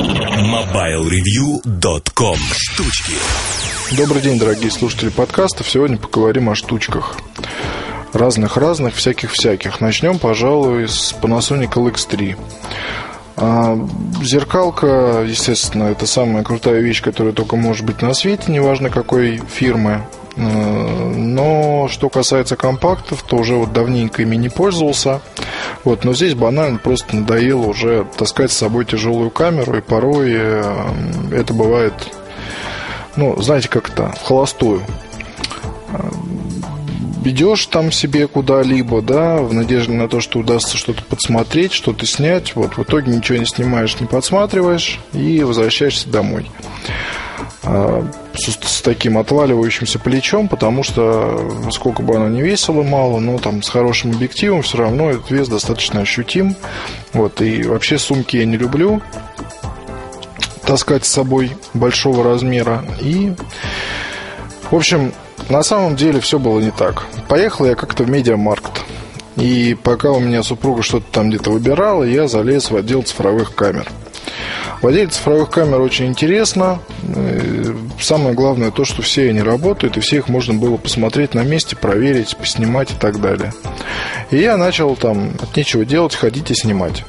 MobileReview.com 0.00 2.36
Штучки 2.52 3.12
Добрый 3.98 4.22
день, 4.22 4.38
дорогие 4.38 4.70
слушатели 4.70 5.10
подкастов. 5.10 5.68
Сегодня 5.68 5.98
поговорим 5.98 6.48
о 6.48 6.54
штучках. 6.54 7.18
Разных-разных, 8.14 8.94
всяких-всяких. 8.94 9.82
Начнем, 9.82 10.18
пожалуй, 10.18 10.88
с 10.88 11.14
Panasonic 11.20 11.74
LX3. 11.74 12.38
А, 13.36 13.78
зеркалка, 14.22 15.22
естественно, 15.28 15.84
это 15.84 16.06
самая 16.06 16.44
крутая 16.44 16.80
вещь, 16.80 17.02
которая 17.02 17.34
только 17.34 17.56
может 17.56 17.84
быть 17.84 18.00
на 18.00 18.14
свете, 18.14 18.50
неважно 18.50 18.88
какой 18.88 19.42
фирмы. 19.52 20.06
А, 20.36 21.12
но 21.16 21.88
что 21.88 22.08
касается 22.08 22.56
компактов, 22.56 23.22
то 23.26 23.36
уже 23.36 23.54
вот 23.54 23.72
давненько 23.72 24.22
ими 24.22 24.36
не 24.36 24.48
пользовался. 24.48 25.20
Вот, 25.84 26.04
но 26.04 26.14
здесь 26.14 26.34
банально 26.34 26.78
просто 26.78 27.16
надоело 27.16 27.66
уже 27.66 28.06
таскать 28.16 28.52
с 28.52 28.56
собой 28.56 28.84
тяжелую 28.84 29.30
камеру, 29.30 29.78
и 29.78 29.80
порой 29.80 30.32
э, 30.32 30.62
это 31.32 31.54
бывает, 31.54 31.94
ну, 33.16 33.40
знаете, 33.40 33.68
как 33.68 33.88
это, 33.88 34.12
в 34.12 34.22
холостую 34.22 34.82
идешь 37.24 37.66
там 37.66 37.92
себе 37.92 38.26
куда-либо, 38.26 39.02
да, 39.02 39.36
в 39.36 39.52
надежде 39.52 39.92
на 39.92 40.08
то, 40.08 40.20
что 40.20 40.38
удастся 40.38 40.76
что-то 40.76 41.02
подсмотреть, 41.02 41.72
что-то 41.72 42.06
снять. 42.06 42.54
Вот 42.56 42.76
в 42.76 42.82
итоге 42.82 43.14
ничего 43.14 43.38
не 43.38 43.46
снимаешь, 43.46 43.98
не 44.00 44.06
подсматриваешь 44.06 44.98
и 45.12 45.42
возвращаешься 45.42 46.08
домой 46.08 46.50
с, 47.62 48.58
с 48.62 48.82
таким 48.82 49.18
отваливающимся 49.18 49.98
плечом, 49.98 50.48
потому 50.48 50.82
что 50.82 51.68
сколько 51.70 52.02
бы 52.02 52.16
оно 52.16 52.28
ни 52.28 52.42
весило 52.42 52.82
мало, 52.82 53.18
но 53.18 53.38
там 53.38 53.62
с 53.62 53.68
хорошим 53.68 54.12
объективом 54.12 54.62
все 54.62 54.78
равно 54.78 55.10
этот 55.10 55.30
вес 55.30 55.48
достаточно 55.48 56.00
ощутим. 56.00 56.56
Вот, 57.12 57.40
и 57.40 57.62
вообще 57.62 57.98
сумки 57.98 58.36
я 58.36 58.44
не 58.44 58.56
люблю 58.56 59.00
таскать 60.70 61.04
с 61.04 61.10
собой 61.10 61.56
большого 61.74 62.22
размера. 62.22 62.84
И, 63.00 63.34
в 64.70 64.76
общем, 64.76 65.12
на 65.48 65.64
самом 65.64 65.96
деле 65.96 66.20
все 66.20 66.38
было 66.38 66.60
не 66.60 66.70
так. 66.70 67.06
Поехал 67.28 67.66
я 67.66 67.74
как-то 67.74 68.04
в 68.04 68.10
медиамаркт. 68.10 68.82
И 69.36 69.76
пока 69.82 70.12
у 70.12 70.20
меня 70.20 70.42
супруга 70.42 70.82
что-то 70.82 71.06
там 71.10 71.30
где-то 71.30 71.50
выбирала, 71.50 72.04
я 72.04 72.28
залез 72.28 72.70
в 72.70 72.76
отдел 72.76 73.02
цифровых 73.02 73.54
камер. 73.54 73.90
В 74.80 74.86
отделе 74.86 75.08
цифровых 75.08 75.50
камер 75.50 75.80
очень 75.80 76.06
интересно. 76.06 76.80
Э, 77.14 77.74
самое 78.00 78.34
главное 78.34 78.70
то, 78.70 78.86
что 78.86 79.02
все 79.02 79.28
они 79.28 79.42
работают, 79.42 79.98
и 79.98 80.00
все 80.00 80.16
их 80.16 80.28
можно 80.28 80.54
было 80.54 80.78
посмотреть 80.78 81.34
на 81.34 81.42
месте, 81.42 81.76
проверить, 81.76 82.34
поснимать 82.36 82.90
и 82.92 82.94
так 82.94 83.20
далее. 83.20 83.52
И 84.30 84.38
я 84.38 84.56
начал 84.56 84.96
там 84.96 85.32
от 85.40 85.54
нечего 85.54 85.84
делать, 85.84 86.14
ходить 86.14 86.50
и 86.50 86.54
снимать. 86.54 87.04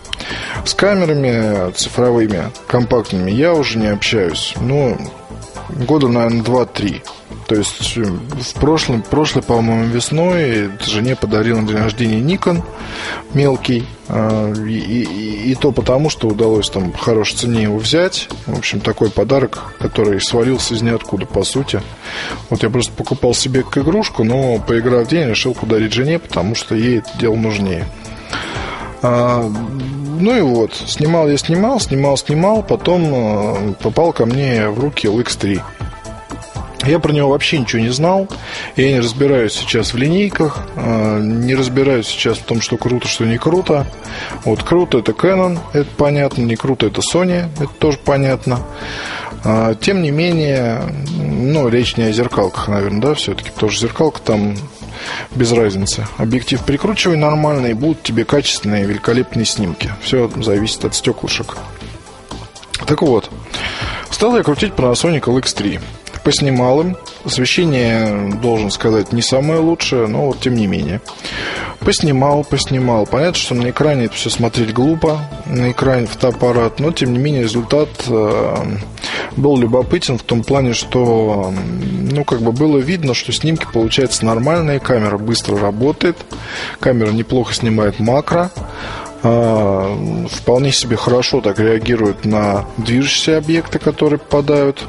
С 0.65 0.73
камерами 0.73 1.71
цифровыми, 1.71 2.51
компактными 2.67 3.31
я 3.31 3.53
уже 3.53 3.79
не 3.79 3.87
общаюсь. 3.87 4.53
Ну, 4.59 4.97
года, 5.69 6.09
наверное, 6.09 6.43
2-3. 6.43 7.01
То 7.47 7.55
есть 7.55 7.97
э, 7.97 8.03
в 8.03 8.53
прошлом, 8.59 9.01
прошлой, 9.01 9.41
по-моему, 9.41 9.85
весной 9.85 10.71
жене 10.85 11.15
подарил 11.15 11.59
на 11.59 11.67
день 11.67 11.77
рождения 11.77 12.19
Nikon 12.19 12.63
мелкий. 13.33 13.85
А, 14.07 14.51
и, 14.53 14.73
и, 14.73 15.51
и 15.51 15.55
то 15.55 15.71
потому, 15.71 16.09
что 16.09 16.27
удалось 16.27 16.69
там 16.69 16.91
в 16.91 16.97
хорошей 16.97 17.37
цене 17.37 17.63
его 17.63 17.77
взять. 17.77 18.29
В 18.45 18.57
общем, 18.57 18.79
такой 18.79 19.09
подарок, 19.09 19.75
который 19.79 20.21
свалился 20.21 20.73
из 20.73 20.81
ниоткуда, 20.81 21.25
по 21.25 21.43
сути. 21.43 21.81
Вот 22.49 22.63
я 22.63 22.69
просто 22.69 22.91
покупал 22.93 23.33
себе 23.33 23.63
как 23.63 23.79
игрушку, 23.79 24.23
но 24.23 24.59
поиграв 24.59 25.07
день, 25.07 25.29
решил 25.29 25.53
подарить 25.53 25.93
жене, 25.93 26.19
потому 26.19 26.55
что 26.55 26.75
ей 26.75 26.99
это 26.99 27.09
дело 27.19 27.35
нужнее. 27.35 27.85
А, 29.01 29.49
ну 30.21 30.37
и 30.37 30.41
вот, 30.41 30.75
снимал 30.75 31.27
я 31.27 31.37
снимал, 31.37 31.79
снимал, 31.79 32.15
снимал, 32.17 32.61
потом 32.61 33.11
э, 33.13 33.73
попал 33.81 34.13
ко 34.13 34.25
мне 34.25 34.69
в 34.69 34.79
руки 34.79 35.07
LX3. 35.07 35.61
Я 36.85 36.99
про 36.99 37.11
него 37.11 37.29
вообще 37.29 37.59
ничего 37.59 37.81
не 37.81 37.89
знал. 37.89 38.27
Я 38.75 38.91
не 38.91 38.99
разбираюсь 38.99 39.53
сейчас 39.53 39.93
в 39.93 39.97
линейках, 39.97 40.65
а, 40.75 41.19
не 41.19 41.53
разбираюсь 41.53 42.07
сейчас 42.07 42.39
в 42.39 42.43
том, 42.43 42.59
что 42.59 42.77
круто, 42.77 43.07
что 43.07 43.25
не 43.25 43.37
круто. 43.37 43.85
Вот 44.45 44.63
круто 44.63 44.97
это 44.99 45.11
Canon, 45.11 45.59
это 45.73 45.89
понятно, 45.95 46.41
не 46.41 46.55
круто 46.55 46.87
это 46.87 47.01
Sony, 47.01 47.49
это 47.59 47.71
тоже 47.79 47.99
понятно. 48.03 48.61
А, 49.43 49.75
тем 49.75 50.01
не 50.01 50.11
менее, 50.11 50.81
ну, 51.17 51.69
речь 51.69 51.97
не 51.97 52.05
о 52.05 52.11
зеркалках, 52.11 52.67
наверное, 52.67 53.01
да, 53.01 53.13
все-таки, 53.13 53.51
что 53.55 53.69
зеркалка 53.69 54.19
там 54.21 54.55
без 55.35 55.51
разницы. 55.51 56.07
Объектив 56.17 56.63
прикручивай 56.63 57.17
нормальный, 57.17 57.73
будут 57.73 58.03
тебе 58.03 58.25
качественные, 58.25 58.85
великолепные 58.85 59.45
снимки. 59.45 59.91
Все 60.01 60.29
зависит 60.41 60.85
от 60.85 60.95
стеклышек. 60.95 61.57
Так 62.85 63.01
вот, 63.03 63.29
стал 64.09 64.35
я 64.35 64.43
крутить 64.43 64.73
Panasonic 64.73 65.21
LX3 65.21 65.79
поснимал 66.23 66.81
им. 66.81 66.97
Освещение, 67.25 68.33
должен 68.41 68.71
сказать, 68.71 69.11
не 69.11 69.21
самое 69.21 69.59
лучшее, 69.59 70.07
но 70.07 70.27
вот 70.27 70.39
тем 70.39 70.55
не 70.55 70.67
менее. 70.67 71.01
Поснимал, 71.79 72.43
поснимал. 72.43 73.05
Понятно, 73.05 73.39
что 73.39 73.55
на 73.55 73.69
экране 73.69 74.05
это 74.05 74.13
все 74.13 74.29
смотреть 74.29 74.73
глупо, 74.73 75.19
на 75.47 75.71
экране 75.71 76.05
фотоаппарат, 76.05 76.79
но 76.79 76.91
тем 76.91 77.13
не 77.13 77.19
менее 77.19 77.43
результат 77.43 77.89
э, 78.07 78.55
был 79.35 79.57
любопытен 79.57 80.17
в 80.17 80.23
том 80.23 80.43
плане, 80.43 80.73
что 80.73 81.51
ну, 82.11 82.23
как 82.23 82.41
бы 82.41 82.51
было 82.51 82.77
видно, 82.77 83.13
что 83.13 83.31
снимки 83.31 83.65
получаются 83.71 84.25
нормальные, 84.25 84.79
камера 84.79 85.17
быстро 85.17 85.57
работает, 85.57 86.17
камера 86.79 87.09
неплохо 87.11 87.53
снимает 87.53 87.99
макро, 87.99 88.51
э, 89.23 90.25
вполне 90.29 90.71
себе 90.71 90.97
хорошо 90.97 91.41
так 91.41 91.59
реагирует 91.59 92.25
на 92.25 92.65
движущиеся 92.77 93.37
объекты, 93.37 93.79
которые 93.79 94.19
попадают 94.19 94.87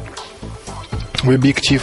в 1.23 1.31
объектив. 1.31 1.83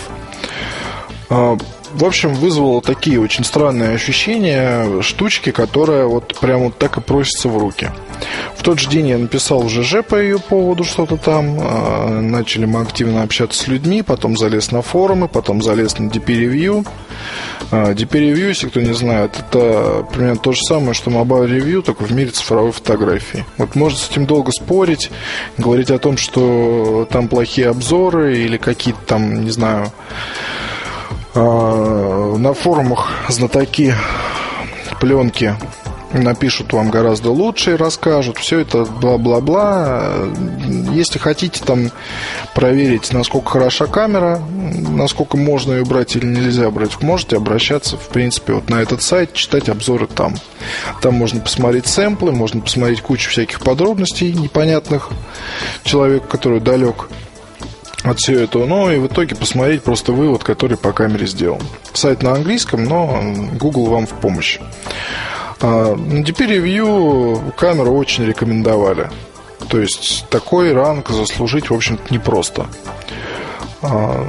В 1.93 2.05
общем, 2.05 2.33
вызвало 2.33 2.81
такие 2.81 3.19
очень 3.19 3.43
странные 3.43 3.91
ощущения 3.91 5.01
штучки, 5.01 5.51
которая 5.51 6.05
вот 6.05 6.39
прям 6.39 6.65
вот 6.65 6.77
так 6.77 6.97
и 6.97 7.01
просится 7.01 7.49
в 7.49 7.57
руки. 7.57 7.89
В 8.55 8.63
тот 8.63 8.79
же 8.79 8.89
день 8.89 9.07
я 9.07 9.17
написал 9.17 9.61
в 9.61 9.69
ЖЖ 9.69 10.03
по 10.07 10.21
ее 10.21 10.39
поводу 10.39 10.83
что-то 10.83 11.17
там. 11.17 11.57
А, 11.59 12.19
начали 12.21 12.65
мы 12.65 12.81
активно 12.81 13.23
общаться 13.23 13.63
с 13.63 13.67
людьми, 13.67 14.01
потом 14.01 14.37
залез 14.37 14.71
на 14.71 14.81
форумы, 14.81 15.27
потом 15.27 15.61
залез 15.61 15.97
на 15.97 16.09
DP 16.09 16.25
Review. 16.25 16.87
А, 17.71 17.93
если 17.93 18.67
кто 18.67 18.81
не 18.81 18.93
знает, 18.93 19.35
это 19.39 20.05
примерно 20.13 20.37
то 20.37 20.51
же 20.51 20.61
самое, 20.61 20.93
что 20.93 21.09
Mobile 21.09 21.47
Review, 21.47 21.81
только 21.81 22.03
в 22.03 22.11
мире 22.11 22.31
цифровой 22.31 22.71
фотографии. 22.71 23.45
Вот 23.57 23.75
можно 23.75 23.97
с 23.97 24.09
этим 24.09 24.25
долго 24.25 24.51
спорить, 24.51 25.09
говорить 25.57 25.89
о 25.89 25.97
том, 25.97 26.17
что 26.17 27.07
там 27.09 27.27
плохие 27.27 27.69
обзоры 27.69 28.37
или 28.37 28.57
какие-то 28.57 28.99
там, 29.07 29.45
не 29.45 29.51
знаю, 29.51 29.91
на 31.35 32.53
форумах 32.53 33.09
знатоки 33.29 33.93
пленки 34.99 35.55
напишут 36.13 36.73
вам 36.73 36.89
гораздо 36.89 37.31
лучше 37.31 37.71
и 37.71 37.75
расскажут. 37.75 38.37
Все 38.37 38.59
это 38.59 38.85
бла-бла-бла. 38.85 40.11
Если 40.91 41.19
хотите 41.19 41.63
там 41.63 41.91
проверить, 42.55 43.13
насколько 43.13 43.49
хороша 43.51 43.85
камера, 43.85 44.41
насколько 44.89 45.37
можно 45.37 45.73
ее 45.73 45.85
брать 45.85 46.15
или 46.15 46.25
нельзя 46.25 46.69
брать, 46.71 47.01
можете 47.01 47.37
обращаться, 47.37 47.97
в 47.97 48.07
принципе, 48.07 48.53
вот 48.53 48.69
на 48.69 48.81
этот 48.81 49.01
сайт, 49.01 49.33
читать 49.33 49.69
обзоры 49.69 50.07
там. 50.07 50.35
Там 51.01 51.15
можно 51.15 51.41
посмотреть 51.41 51.87
сэмплы, 51.87 52.31
можно 52.31 52.61
посмотреть 52.61 53.01
кучу 53.01 53.29
всяких 53.29 53.59
подробностей 53.59 54.33
непонятных 54.33 55.09
человеку, 55.83 56.27
который 56.27 56.59
далек 56.59 57.07
от 58.03 58.19
всего 58.19 58.39
этого. 58.39 58.65
Ну 58.65 58.91
и 58.91 58.97
в 58.97 59.07
итоге 59.07 59.35
посмотреть 59.35 59.83
просто 59.83 60.13
вывод, 60.13 60.43
который 60.43 60.77
по 60.77 60.91
камере 60.91 61.27
сделан. 61.27 61.61
Сайт 61.93 62.23
на 62.23 62.33
английском, 62.33 62.83
но 62.83 63.21
Google 63.53 63.85
вам 63.87 64.07
в 64.07 64.13
помощь. 64.13 64.59
На 65.61 65.95
DP 65.95 66.47
Review 66.47 67.53
камеру 67.57 67.93
очень 67.93 68.25
рекомендовали. 68.25 69.09
То 69.67 69.79
есть 69.79 70.25
такой 70.29 70.73
ранг 70.73 71.09
заслужить, 71.09 71.69
в 71.69 71.73
общем-то, 71.73 72.13
непросто. 72.13 72.67
А, 73.81 74.25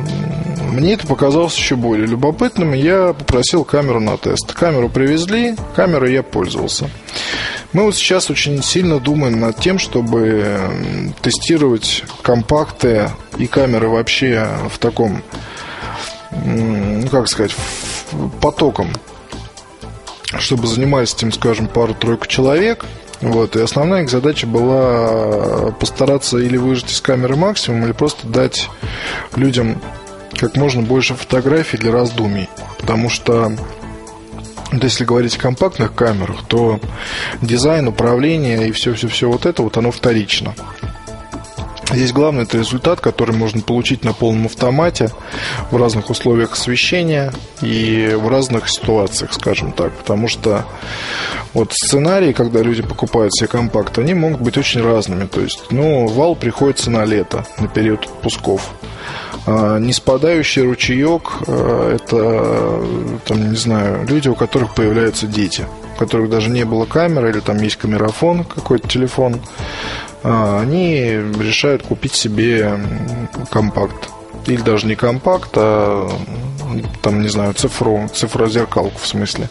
мне 0.70 0.94
это 0.94 1.06
показалось 1.06 1.56
еще 1.56 1.76
более 1.76 2.06
любопытным. 2.06 2.72
Я 2.72 3.12
попросил 3.12 3.64
камеру 3.64 4.00
на 4.00 4.16
тест. 4.16 4.52
Камеру 4.52 4.88
привезли, 4.88 5.56
камерой 5.74 6.12
я 6.12 6.22
пользовался. 6.22 6.90
Мы 7.72 7.84
вот 7.84 7.94
сейчас 7.94 8.30
очень 8.30 8.62
сильно 8.62 8.98
думаем 8.98 9.38
над 9.38 9.56
тем, 9.60 9.78
чтобы 9.78 11.12
тестировать 11.22 12.02
компакты 12.22 13.10
и 13.38 13.46
камеры 13.46 13.88
вообще 13.88 14.48
в 14.68 14.78
таком, 14.78 15.22
ну 16.32 17.08
как 17.08 17.28
сказать, 17.28 17.54
потоком. 18.40 18.90
Чтобы 20.38 20.66
занимались 20.66 21.14
этим, 21.14 21.32
скажем, 21.32 21.68
пару-тройку 21.68 22.26
человек. 22.26 22.84
Вот, 23.20 23.54
и 23.54 23.60
основная 23.60 24.02
их 24.02 24.10
задача 24.10 24.46
была 24.46 25.72
постараться 25.72 26.38
или 26.38 26.56
выжать 26.56 26.90
из 26.90 27.00
камеры 27.00 27.36
максимум, 27.36 27.84
или 27.84 27.92
просто 27.92 28.26
дать 28.26 28.70
людям 29.36 29.80
как 30.38 30.56
можно 30.56 30.82
больше 30.82 31.14
фотографий 31.14 31.76
для 31.76 31.92
раздумий. 31.92 32.48
Потому 32.78 33.10
что 33.10 33.52
вот 34.72 34.84
если 34.84 35.04
говорить 35.04 35.36
о 35.36 35.40
компактных 35.40 35.94
камерах, 35.94 36.44
то 36.46 36.80
дизайн, 37.42 37.88
управление 37.88 38.68
и 38.68 38.72
все-все-все 38.72 39.28
вот 39.30 39.46
это 39.46 39.62
вот 39.62 39.76
оно 39.76 39.90
вторично. 39.90 40.54
Здесь 41.92 42.12
главный 42.12 42.44
это 42.44 42.56
результат, 42.56 43.00
который 43.00 43.34
можно 43.34 43.62
получить 43.62 44.04
на 44.04 44.12
полном 44.12 44.46
автомате 44.46 45.10
в 45.72 45.76
разных 45.76 46.08
условиях 46.08 46.52
освещения 46.52 47.32
и 47.62 48.16
в 48.16 48.28
разных 48.28 48.68
ситуациях, 48.68 49.32
скажем 49.32 49.72
так. 49.72 49.92
Потому 49.94 50.28
что 50.28 50.64
вот 51.52 51.72
сценарии, 51.72 52.32
когда 52.32 52.62
люди 52.62 52.82
покупают 52.82 53.34
себе 53.34 53.48
компакт, 53.48 53.98
они 53.98 54.14
могут 54.14 54.40
быть 54.40 54.56
очень 54.56 54.82
разными. 54.82 55.26
То 55.26 55.40
есть, 55.40 55.64
ну, 55.70 56.06
вал 56.06 56.36
приходится 56.36 56.90
на 56.92 57.04
лето, 57.04 57.44
на 57.58 57.66
период 57.66 58.04
отпусков. 58.04 58.70
А, 59.46 59.78
не 59.78 59.92
спадающий 59.92 60.62
ручеек 60.62 61.22
а, 61.46 61.94
это, 61.94 63.18
там, 63.26 63.50
не 63.50 63.56
знаю, 63.56 64.06
люди, 64.06 64.28
у 64.28 64.34
которых 64.34 64.74
появляются 64.74 65.26
дети, 65.26 65.64
у 65.94 65.98
которых 65.98 66.30
даже 66.30 66.50
не 66.50 66.64
было 66.64 66.84
камеры 66.84 67.30
или 67.30 67.40
там 67.40 67.58
есть 67.58 67.76
камерафон, 67.76 68.44
какой-то 68.44 68.88
телефон 68.88 69.40
а, 70.22 70.60
они 70.60 71.04
решают 71.38 71.82
купить 71.82 72.14
себе 72.14 72.78
компакт. 73.50 74.10
Или 74.46 74.62
даже 74.62 74.86
не 74.86 74.94
компакт, 74.94 75.50
а 75.54 76.10
там, 77.02 77.20
не 77.20 77.28
знаю, 77.28 77.52
цифру, 77.54 78.08
цифрозеркалку 78.12 78.98
в 78.98 79.06
смысле. 79.06 79.50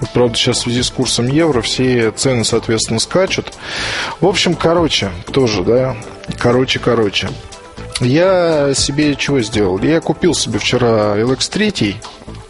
Вот, 0.00 0.10
правда, 0.10 0.36
сейчас 0.36 0.58
в 0.58 0.62
связи 0.62 0.82
с 0.82 0.90
курсом 0.90 1.28
евро 1.28 1.60
все 1.62 2.10
цены, 2.10 2.44
соответственно, 2.44 2.98
скачут. 2.98 3.52
В 4.20 4.26
общем, 4.26 4.54
короче, 4.54 5.10
тоже, 5.32 5.62
да, 5.62 5.96
короче, 6.38 6.78
короче. 6.78 7.28
Я 8.00 8.74
себе 8.74 9.14
чего 9.14 9.40
сделал? 9.40 9.78
Я 9.78 10.00
купил 10.00 10.34
себе 10.34 10.58
вчера 10.58 11.16
LX3, 11.16 11.94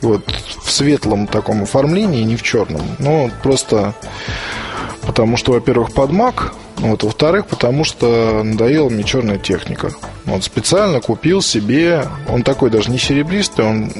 вот, 0.00 0.24
в 0.62 0.70
светлом 0.70 1.26
таком 1.26 1.62
оформлении, 1.62 2.22
не 2.22 2.36
в 2.36 2.42
черном. 2.42 2.82
Ну, 2.98 3.30
просто 3.42 3.94
потому 5.02 5.36
что, 5.36 5.52
во-первых, 5.52 5.92
под 5.92 6.10
Mac, 6.10 6.52
вот, 6.76 7.02
во-вторых, 7.02 7.46
потому 7.46 7.84
что 7.84 8.42
надоела 8.42 8.88
мне 8.88 9.04
черная 9.04 9.38
техника. 9.38 9.92
Вот 10.24 10.44
специально 10.44 11.00
купил 11.00 11.42
себе, 11.42 12.08
он 12.28 12.42
такой 12.42 12.70
даже 12.70 12.90
не 12.90 12.98
серебристый, 12.98 13.64
он, 13.64 13.92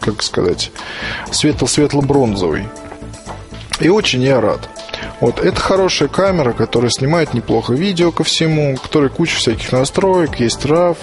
как 0.00 0.22
сказать, 0.22 0.70
светло-светло-бронзовый. 1.30 2.68
И 3.80 3.88
очень 3.88 4.22
я 4.22 4.40
рад. 4.40 4.68
Вот 5.20 5.40
это 5.40 5.60
хорошая 5.60 6.08
камера, 6.08 6.52
которая 6.52 6.90
снимает 6.90 7.34
неплохо 7.34 7.72
видео 7.72 8.12
ко 8.12 8.24
всему, 8.24 8.74
у 8.74 8.76
которой 8.76 9.10
куча 9.10 9.36
всяких 9.36 9.72
настроек, 9.72 10.36
есть 10.40 10.64
RAW. 10.64 10.96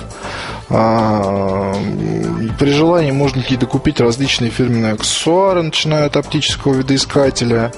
А, 0.69 1.75
при 2.57 2.71
желании 2.71 3.12
можно 3.12 3.42
какие-то 3.42 3.68
купить 3.68 4.00
различные 4.00 4.50
фирменные 4.50 4.94
аксессуары, 4.94 5.62
начиная 5.62 6.06
от 6.06 6.18
оптического 6.18 6.74
видоискателя, 6.74 7.71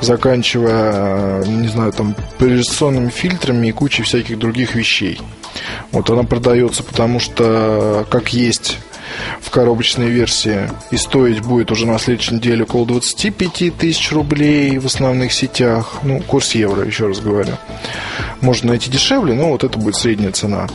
заканчивая, 0.00 1.44
не 1.44 1.68
знаю, 1.68 1.92
там, 1.92 2.16
поляризационными 2.38 3.10
фильтрами 3.10 3.68
и 3.68 3.72
кучей 3.72 4.02
всяких 4.02 4.38
других 4.38 4.74
вещей. 4.74 5.20
Вот 5.92 6.10
она 6.10 6.24
продается, 6.24 6.82
потому 6.82 7.20
что, 7.20 8.06
как 8.10 8.32
есть 8.32 8.78
в 9.40 9.50
коробочной 9.50 10.08
версии. 10.08 10.70
И 10.90 10.96
стоить 10.96 11.40
будет 11.40 11.70
уже 11.70 11.86
на 11.86 11.98
следующей 11.98 12.34
неделе 12.36 12.64
около 12.64 12.86
25 12.86 13.76
тысяч 13.76 14.12
рублей 14.12 14.78
в 14.78 14.86
основных 14.86 15.32
сетях. 15.32 16.00
Ну, 16.02 16.20
курс 16.20 16.54
евро, 16.54 16.84
еще 16.84 17.06
раз 17.06 17.20
говорю. 17.20 17.54
Можно 18.40 18.70
найти 18.70 18.90
дешевле, 18.90 19.34
но 19.34 19.48
вот 19.50 19.64
это 19.64 19.78
будет 19.78 19.96
средняя 19.96 20.32
цена. 20.32 20.66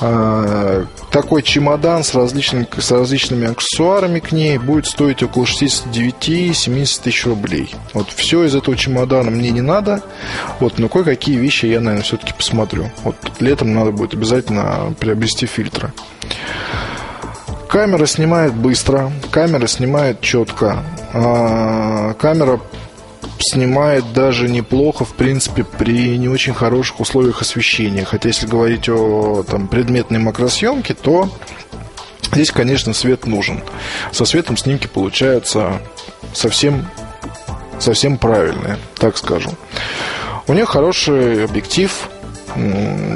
А, 0.00 0.86
такой 1.10 1.42
чемодан 1.42 2.04
с 2.04 2.14
различными, 2.14 2.66
с 2.78 2.90
различными 2.90 3.50
аксессуарами 3.50 4.20
к 4.20 4.32
ней 4.32 4.58
будет 4.58 4.86
стоить 4.86 5.22
около 5.22 5.44
69-70 5.44 7.02
тысяч 7.02 7.26
рублей. 7.26 7.74
Вот 7.94 8.10
все 8.10 8.44
из 8.44 8.54
этого 8.54 8.76
чемодана 8.76 9.30
мне 9.30 9.50
не 9.50 9.62
надо. 9.62 10.02
Вот, 10.60 10.78
но 10.78 10.88
кое-какие 10.88 11.36
вещи 11.36 11.66
я, 11.66 11.80
наверное, 11.80 12.04
все-таки 12.04 12.32
посмотрю. 12.32 12.90
Вот 13.02 13.16
летом 13.40 13.74
надо 13.74 13.90
будет 13.90 14.14
обязательно 14.14 14.94
приобрести 14.98 15.46
фильтры. 15.46 15.92
Камера 17.78 18.06
снимает 18.06 18.54
быстро, 18.54 19.12
камера 19.30 19.68
снимает 19.68 20.20
четко, 20.20 20.82
а, 21.12 22.12
камера 22.14 22.60
снимает 23.38 24.12
даже 24.12 24.48
неплохо, 24.48 25.04
в 25.04 25.14
принципе, 25.14 25.62
при 25.62 26.18
не 26.18 26.28
очень 26.28 26.54
хороших 26.54 26.98
условиях 26.98 27.40
освещения. 27.40 28.04
Хотя, 28.04 28.30
если 28.30 28.48
говорить 28.48 28.88
о 28.88 29.44
там, 29.48 29.68
предметной 29.68 30.18
макросъемке, 30.18 30.94
то 30.94 31.30
здесь, 32.32 32.50
конечно, 32.50 32.94
свет 32.94 33.26
нужен. 33.26 33.62
Со 34.10 34.24
светом 34.24 34.56
снимки 34.56 34.88
получаются 34.88 35.80
совсем, 36.32 36.84
совсем 37.78 38.18
правильные, 38.18 38.76
так 38.96 39.16
скажем. 39.16 39.52
У 40.48 40.52
нее 40.52 40.66
хороший 40.66 41.44
объектив, 41.44 41.92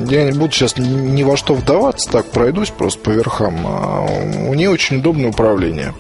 я 0.09 0.25
не 0.25 0.33
буду 0.33 0.53
сейчас 0.53 0.77
ни 0.77 1.23
во 1.23 1.37
что 1.37 1.55
вдаваться, 1.55 2.11
так 2.11 2.27
пройдусь 2.27 2.71
просто 2.71 3.00
по 3.00 3.11
верхам. 3.11 3.67
А 3.67 4.06
у 4.49 4.55
нее 4.55 4.71
очень 4.71 4.99
удобное 4.99 5.31
управление. 5.31 5.94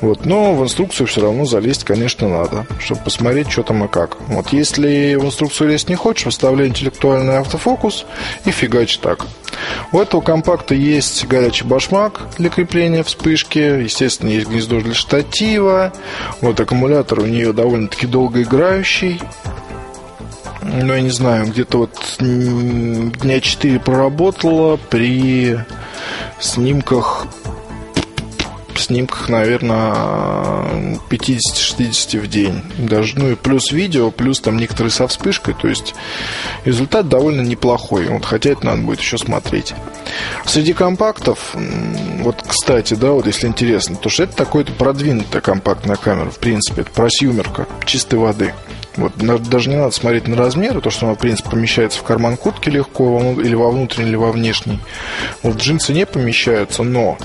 Вот, 0.00 0.26
но 0.26 0.54
в 0.54 0.62
инструкцию 0.62 1.06
все 1.06 1.22
равно 1.22 1.46
залезть, 1.46 1.84
конечно, 1.84 2.28
надо, 2.28 2.66
чтобы 2.78 3.00
посмотреть, 3.02 3.50
что 3.50 3.62
там 3.62 3.84
и 3.84 3.88
как. 3.88 4.18
Вот, 4.28 4.48
если 4.52 5.14
в 5.14 5.24
инструкцию 5.24 5.70
лезть 5.70 5.88
не 5.88 5.94
хочешь, 5.94 6.26
выставляй 6.26 6.68
интеллектуальный 6.68 7.38
автофокус 7.38 8.04
и 8.44 8.50
фигач 8.50 8.98
так. 8.98 9.26
У 9.92 9.98
этого 9.98 10.20
компакта 10.20 10.74
есть 10.74 11.26
горячий 11.26 11.64
башмак 11.64 12.20
для 12.36 12.50
крепления 12.50 13.02
вспышки, 13.02 13.58
естественно, 13.58 14.30
есть 14.30 14.48
гнездо 14.48 14.80
для 14.80 14.94
штатива. 14.94 15.92
Вот 16.40 16.60
аккумулятор 16.60 17.20
у 17.20 17.26
нее 17.26 17.52
довольно-таки 17.52 18.06
долгоиграющий, 18.06 19.22
ну, 20.64 20.94
я 20.94 21.00
не 21.00 21.10
знаю, 21.10 21.46
где-то 21.46 21.78
вот 21.78 22.16
дня 22.18 23.40
4 23.40 23.80
проработала 23.80 24.76
при 24.76 25.58
снимках 26.40 27.26
снимках, 28.84 29.28
наверное, 29.28 29.94
50-60 31.10 32.20
в 32.20 32.26
день. 32.26 32.62
Даже, 32.78 33.18
ну 33.18 33.30
и 33.30 33.34
плюс 33.34 33.72
видео, 33.72 34.10
плюс 34.10 34.40
там 34.40 34.56
некоторые 34.56 34.90
со 34.90 35.08
вспышкой. 35.08 35.54
То 35.54 35.68
есть 35.68 35.94
результат 36.64 37.08
довольно 37.08 37.40
неплохой. 37.40 38.08
Вот, 38.08 38.24
хотя 38.24 38.50
это 38.50 38.66
надо 38.66 38.82
будет 38.82 39.00
еще 39.00 39.18
смотреть. 39.18 39.74
Среди 40.44 40.72
компактов, 40.72 41.54
вот, 42.20 42.44
кстати, 42.46 42.94
да, 42.94 43.12
вот 43.12 43.26
если 43.26 43.46
интересно, 43.46 43.96
то 43.96 44.08
что 44.08 44.24
это 44.24 44.36
такое-то 44.36 44.72
продвинутая 44.72 45.40
компактная 45.40 45.96
камера, 45.96 46.30
в 46.30 46.38
принципе, 46.38 46.82
это 46.82 46.90
просюмерка 46.90 47.66
чистой 47.86 48.18
воды. 48.18 48.52
Вот, 48.96 49.12
даже 49.16 49.70
не 49.70 49.76
надо 49.76 49.90
смотреть 49.90 50.28
на 50.28 50.36
размеры, 50.36 50.80
то, 50.80 50.90
что 50.90 51.06
она, 51.06 51.14
в 51.14 51.18
принципе, 51.18 51.50
помещается 51.50 51.98
в 51.98 52.02
карман 52.04 52.36
куртки 52.36 52.68
легко, 52.68 53.20
или 53.42 53.54
во 53.54 53.70
внутренний, 53.70 54.10
или 54.10 54.16
во 54.16 54.30
внешний. 54.30 54.78
Вот 55.42 55.56
джинсы 55.56 55.92
не 55.92 56.06
помещаются, 56.06 56.82
но 56.82 57.18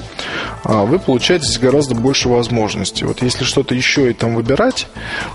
а, 0.64 0.84
вы 0.86 1.00
получаете 1.00 1.46
здесь 1.46 1.60
гораздо 1.60 1.96
больше 1.96 2.30
возможностей. 2.30 3.06
Вот 3.06 3.22
если 3.22 3.44
что-то 3.44 3.76
еще 3.76 4.10
и 4.10 4.14
там 4.14 4.36
выбирать, 4.36 4.88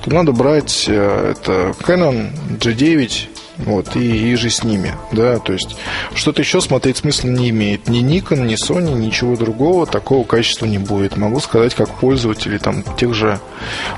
то 0.03 0.11
надо 0.11 0.33
брать 0.33 0.87
э, 0.89 1.33
это 1.33 1.75
Canon 1.81 2.31
G9 2.59 3.29
вот, 3.59 3.95
и, 3.95 4.33
и 4.33 4.35
же 4.35 4.51
с 4.51 4.65
ними, 4.65 4.95
да, 5.13 5.39
то 5.39 5.53
есть 5.53 5.77
что-то 6.15 6.43
еще 6.43 6.61
смотреть 6.61 6.99
смысла 6.99 7.29
не 7.29 7.51
имеет. 7.51 7.89
Ни 7.89 8.03
Nikon, 8.03 8.47
ни 8.47 8.57
Sony, 8.57 8.95
ничего 8.95 9.37
другого 9.37 9.87
такого 9.87 10.25
качества 10.25 10.67
не 10.67 10.79
будет. 10.79 11.17
Могу 11.17 11.39
сказать, 11.39 11.75
как 11.75 11.89
пользователи 12.01 12.59
там 12.59 12.83
тех 12.97 13.15
же 13.15 13.39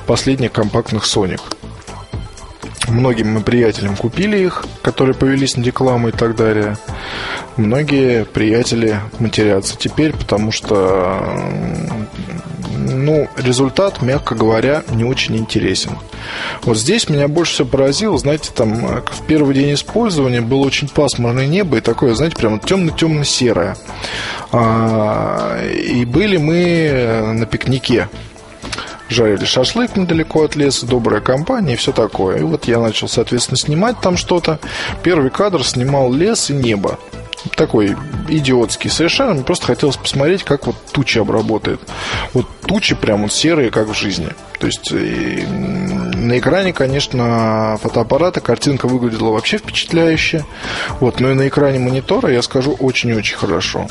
последних 0.07 0.53
компактных 0.53 1.05
Sonic 1.05 1.41
многим 2.89 3.33
мы 3.33 3.41
приятелям 3.41 3.97
купили 3.97 4.39
их, 4.39 4.65
которые 4.83 5.15
повелись 5.15 5.57
на 5.57 5.63
рекламу 5.63 6.09
и 6.09 6.13
так 6.13 6.37
далее. 6.37 6.77
Многие 7.57 8.25
приятели 8.25 9.01
матерятся 9.19 9.77
теперь, 9.77 10.13
потому 10.13 10.53
что 10.53 11.23
ну, 12.77 13.29
результат, 13.37 14.03
мягко 14.03 14.35
говоря, 14.35 14.83
не 14.91 15.05
очень 15.05 15.37
интересен. 15.37 15.93
Вот 16.63 16.77
здесь 16.77 17.09
меня 17.09 17.29
больше 17.29 17.55
всего 17.55 17.69
поразило, 17.69 18.19
знаете, 18.19 18.51
там 18.55 18.75
в 18.77 19.27
первый 19.27 19.55
день 19.55 19.75
использования 19.75 20.41
было 20.41 20.65
очень 20.65 20.89
пасмурное 20.89 21.47
небо 21.47 21.79
и 21.79 21.81
такое, 21.81 22.15
знаете, 22.15 22.37
прямо 22.37 22.59
темно-темно-серое. 22.59 23.77
А, 24.53 25.61
и 25.67 26.05
были 26.05 26.37
мы 26.37 27.33
на 27.35 27.47
пикнике 27.47 28.09
жарили 29.09 29.45
шашлык 29.45 29.97
недалеко 29.97 30.45
от 30.45 30.57
леса, 30.57 30.87
добрая 30.87 31.21
компания 31.21 31.75
и 31.75 31.77
все 31.77 31.93
такое. 31.93 32.39
И 32.39 32.43
вот 32.43 32.67
я 32.67 32.81
начал, 32.81 33.09
соответственно, 33.09 33.57
снимать 33.57 34.01
там 34.01 34.17
что-то. 34.17 34.59
Первый 35.03 35.31
кадр 35.31 35.65
снимал 35.65 36.13
лес 36.13 36.51
и 36.51 36.55
небо. 36.55 36.99
Такой 37.55 37.97
идиотский 38.29 38.91
совершенно. 38.91 39.35
Мне 39.35 39.45
просто 39.45 39.67
хотелось 39.67 39.97
посмотреть, 39.97 40.43
как 40.43 40.67
вот 40.67 40.77
тучи 40.93 41.19
обработает. 41.19 41.81
Вот 42.33 42.47
тучи 42.67 42.95
прям 42.95 43.23
вот 43.23 43.33
серые, 43.33 43.71
как 43.71 43.89
в 43.89 43.95
жизни. 43.95 44.31
То 44.59 44.67
есть 44.67 44.93
на 46.27 46.39
экране, 46.39 46.73
конечно, 46.73 47.79
фотоаппарата 47.83 48.41
картинка 48.41 48.87
выглядела 48.87 49.31
вообще 49.31 49.59
впечатляюще. 49.59 50.45
Вот, 51.01 51.21
но 51.21 51.31
и 51.31 51.35
на 51.35 51.49
экране 51.49 51.79
монитора, 51.79 52.31
я 52.31 52.43
скажу, 52.43 52.73
очень-очень 52.79 53.37
хорошо. 53.37 53.87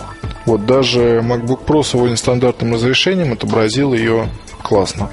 Вот 0.46 0.65
даже 0.65 1.20
MacBook 1.20 1.65
Pro 1.65 1.84
с 1.84 1.94
его 1.94 2.08
нестандартным 2.08 2.74
разрешением 2.74 3.34
отобразил 3.34 3.94
ее 3.94 4.30
классно. 4.62 5.10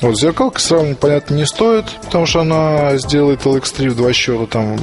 Вот 0.00 0.18
зеркалка 0.18 0.60
сравнивать, 0.60 0.98
понятно, 0.98 1.34
не 1.34 1.46
стоит, 1.46 1.84
потому 2.02 2.24
что 2.24 2.40
она 2.40 2.96
сделает 2.96 3.42
LX3 3.42 3.90
в 3.90 3.96
два 3.96 4.12
счета 4.12 4.46
там 4.46 4.78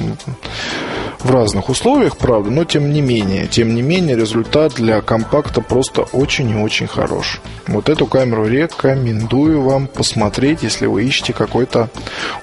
в 1.19 1.31
разных 1.31 1.69
условиях, 1.69 2.17
правда, 2.17 2.49
но 2.49 2.63
тем 2.63 2.91
не 2.91 3.01
менее, 3.01 3.47
тем 3.47 3.73
не 3.75 3.81
менее, 3.81 4.15
результат 4.15 4.75
для 4.75 5.01
компакта 5.01 5.61
просто 5.61 6.03
очень 6.03 6.49
и 6.49 6.55
очень 6.55 6.87
хорош. 6.87 7.41
Вот 7.67 7.89
эту 7.89 8.05
камеру 8.05 8.47
рекомендую 8.47 9.61
вам 9.61 9.87
посмотреть, 9.87 10.63
если 10.63 10.85
вы 10.85 11.03
ищете 11.03 11.33
какой-то 11.33 11.89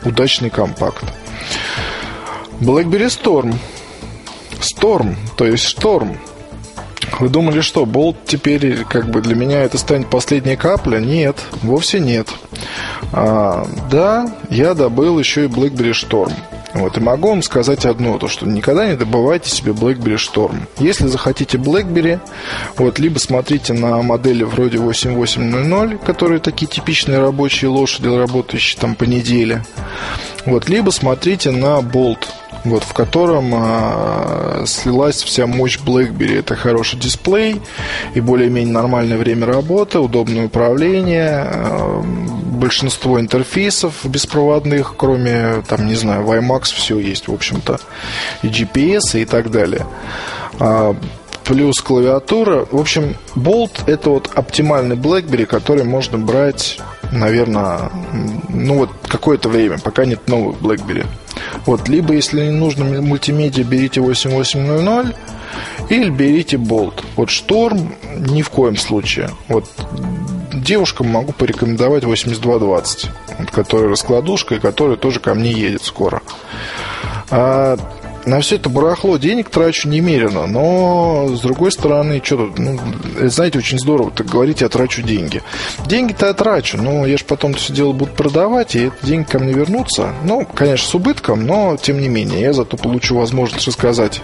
удачный 0.05 0.51
компакт. 0.51 1.05
BlackBerry 2.61 3.07
Storm. 3.07 3.55
Storm, 4.61 5.17
то 5.37 5.47
есть 5.47 5.65
шторм. 5.65 6.19
Вы 7.21 7.29
думали, 7.29 7.61
что 7.61 7.87
болт 7.87 8.17
теперь 8.27 8.85
как 8.85 9.09
бы 9.09 9.21
для 9.21 9.35
меня 9.35 9.63
это 9.63 9.79
станет 9.79 10.09
последняя 10.09 10.57
капля? 10.57 10.99
Нет, 10.99 11.37
вовсе 11.63 12.01
нет. 12.01 12.29
А, 13.13 13.67
да, 13.91 14.35
я 14.51 14.75
добыл 14.75 15.19
еще 15.19 15.45
и 15.45 15.49
BlackBerry 15.49 15.93
Storm. 15.93 16.33
Вот, 16.75 16.97
и 16.97 17.01
могу 17.01 17.29
вам 17.29 17.43
сказать 17.43 17.87
одно, 17.87 18.19
то 18.19 18.27
что 18.27 18.47
никогда 18.47 18.87
не 18.87 18.97
добывайте 18.97 19.49
себе 19.49 19.73
BlackBerry 19.73 20.17
Storm. 20.17 20.63
Если 20.79 21.07
захотите 21.07 21.57
BlackBerry, 21.57 22.19
вот, 22.77 22.99
либо 22.99 23.19
смотрите 23.19 23.73
на 23.73 24.03
модели 24.03 24.43
вроде 24.43 24.79
8800, 24.79 26.03
которые 26.03 26.41
такие 26.41 26.67
типичные 26.67 27.21
рабочие 27.21 27.71
лошади, 27.71 28.09
работающие 28.09 28.81
там 28.81 28.97
по 28.97 29.05
неделе. 29.05 29.65
Вот, 30.47 30.69
либо 30.69 30.91
смотрите 30.91 31.53
на 31.53 31.79
Bolt 31.79 32.27
вот, 32.65 32.83
в 32.83 32.93
котором 32.93 33.53
э, 33.55 34.65
слилась 34.67 35.23
вся 35.23 35.47
мощь 35.47 35.79
BlackBerry. 35.79 36.39
Это 36.39 36.57
хороший 36.57 36.99
дисплей 36.99 37.61
и 38.15 38.21
более-менее 38.21 38.73
нормальное 38.73 39.19
время 39.19 39.47
работы, 39.47 39.99
удобное 39.99 40.47
управление, 40.47 41.47
э, 41.51 42.03
большинство 42.55 43.21
интерфейсов 43.21 44.05
беспроводных, 44.05 44.95
кроме, 44.97 45.63
там, 45.69 45.87
не 45.87 45.95
знаю, 45.95 46.25
WiMAX, 46.25 46.75
все 46.75 46.99
есть, 46.99 47.29
в 47.29 47.35
общем-то, 47.35 47.79
и 48.43 48.49
GPS 48.49 49.21
и 49.21 49.25
так 49.25 49.51
далее. 49.51 49.87
А, 50.59 50.97
плюс 51.45 51.81
клавиатура. 51.81 52.67
В 52.71 52.81
общем, 52.81 53.17
Bolt 53.37 53.83
это 53.87 54.11
вот 54.11 54.31
оптимальный 54.35 54.97
BlackBerry, 54.97 55.47
который 55.47 55.85
можно 55.85 56.19
брать, 56.19 56.79
наверное, 57.13 57.91
ну 58.49 58.79
вот 58.79 58.91
какое-то 59.07 59.49
время, 59.49 59.79
пока 59.79 60.05
нет 60.05 60.27
новых 60.29 60.61
BlackBerry. 60.61 61.07
Вот, 61.67 61.89
либо, 61.89 62.15
если 62.15 62.45
не 62.45 62.51
нужно 62.51 62.85
мультимедиа, 62.85 63.65
берите 63.65 64.01
8800, 64.01 65.15
или 65.89 66.11
берите 66.11 66.57
Bolt. 66.57 67.05
Вот 67.17 67.31
Шторм 67.31 67.95
ни 68.17 68.43
в 68.43 68.51
коем 68.51 68.77
случае. 68.77 69.31
Вот 69.49 69.67
девушкам 70.53 71.09
могу 71.09 71.33
порекомендовать 71.33 72.05
8220, 72.05 73.11
вот, 73.39 73.51
который 73.51 73.89
раскладушка 73.89 74.57
и 74.57 74.61
который 74.61 74.97
тоже 74.97 75.21
ко 75.21 75.35
мне 75.35 75.53
едет 75.53 75.83
скоро. 75.83 76.23
А 77.31 77.77
на 78.27 78.41
все 78.41 78.57
это 78.57 78.69
барахло 78.69 79.17
денег 79.17 79.51
трачу 79.51 79.89
немерено, 79.89 80.47
но 80.47 81.29
с 81.35 81.41
другой 81.41 81.73
стороны, 81.73 82.21
что 82.25 82.37
тут, 82.37 82.59
ну, 82.59 82.79
знаете, 83.25 83.59
очень 83.59 83.79
здорово 83.79 84.11
так 84.11 84.27
говорить, 84.27 84.61
я 84.61 84.69
трачу 84.69 85.03
деньги. 85.03 85.43
Деньги-то 85.87 86.27
я 86.27 86.35
трачу, 86.35 86.79
но 86.79 87.07
я 87.07 87.17
же 87.17 87.25
потом 87.25 87.55
все 87.55 87.73
дело 87.73 87.93
буду 87.93 88.13
продавать, 88.13 88.75
и 88.77 88.87
эти 88.87 88.95
деньги 89.03 89.27
ко 89.31 89.39
мне 89.39 89.53
вернутся. 89.53 90.13
Ну, 90.25 90.47
конечно, 90.55 90.89
с 90.89 90.95
убытком, 90.95 91.47
но 91.47 91.77
тем 91.77 92.01
не 92.01 92.09
менее, 92.09 92.41
я 92.41 92.53
зато 92.53 92.77
получу 92.77 93.17
возможность 93.17 93.67
рассказать 93.67 94.23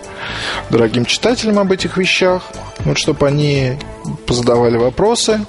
дорогим 0.71 1.05
читателям 1.05 1.59
об 1.59 1.73
этих 1.73 1.97
вещах, 1.97 2.43
вот 2.85 2.99
чтобы 2.99 3.27
они 3.27 3.77
позадавали 4.27 4.77
вопросы. 4.77 5.45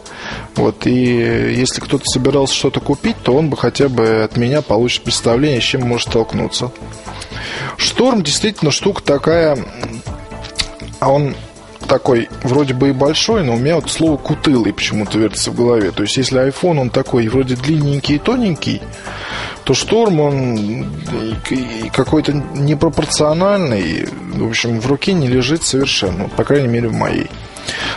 Вот, 0.56 0.86
и 0.86 0.92
если 0.92 1.80
кто-то 1.82 2.04
собирался 2.06 2.54
что-то 2.56 2.80
купить, 2.80 3.16
то 3.24 3.34
он 3.34 3.50
бы 3.50 3.58
хотя 3.58 3.90
бы 3.90 4.24
от 4.24 4.38
меня 4.38 4.62
получит 4.62 5.04
представление, 5.04 5.62
с 5.62 5.64
чем 5.64 5.82
может 5.82 6.10
столкнуться. 6.10 6.72
Шторм 7.78 8.24
действительно 8.24 8.72
штука 8.72 9.02
такая, 9.04 9.58
а 11.00 11.12
он 11.12 11.36
такой 11.88 12.30
вроде 12.44 12.74
бы 12.74 12.90
и 12.90 12.94
большой, 12.94 13.44
но 13.44 13.56
у 13.56 13.58
меня 13.58 13.76
вот 13.76 13.90
слово 13.92 14.16
кутылый 14.16 14.72
почему-то 14.72 15.18
вертится 15.18 15.52
в 15.52 15.56
голове. 15.56 15.92
То 15.92 16.04
есть, 16.04 16.16
если 16.16 16.48
iPhone, 16.48 16.80
он 16.80 16.90
такой 16.90 17.28
вроде 17.28 17.56
длинненький 17.56 18.16
и 18.16 18.20
тоненький, 18.20 18.82
то 19.64 19.74
шторм, 19.74 20.20
он 20.22 20.86
какой-то 21.94 22.34
непропорциональный, 22.56 24.08
в 24.34 24.48
общем, 24.48 24.80
в 24.80 24.88
руке 24.88 25.14
не 25.14 25.28
лежит 25.28 25.64
совершенно, 25.64 26.30
по 26.30 26.44
крайней 26.44 26.68
мере, 26.68 26.88
в 26.88 26.94
моей. 26.94 27.30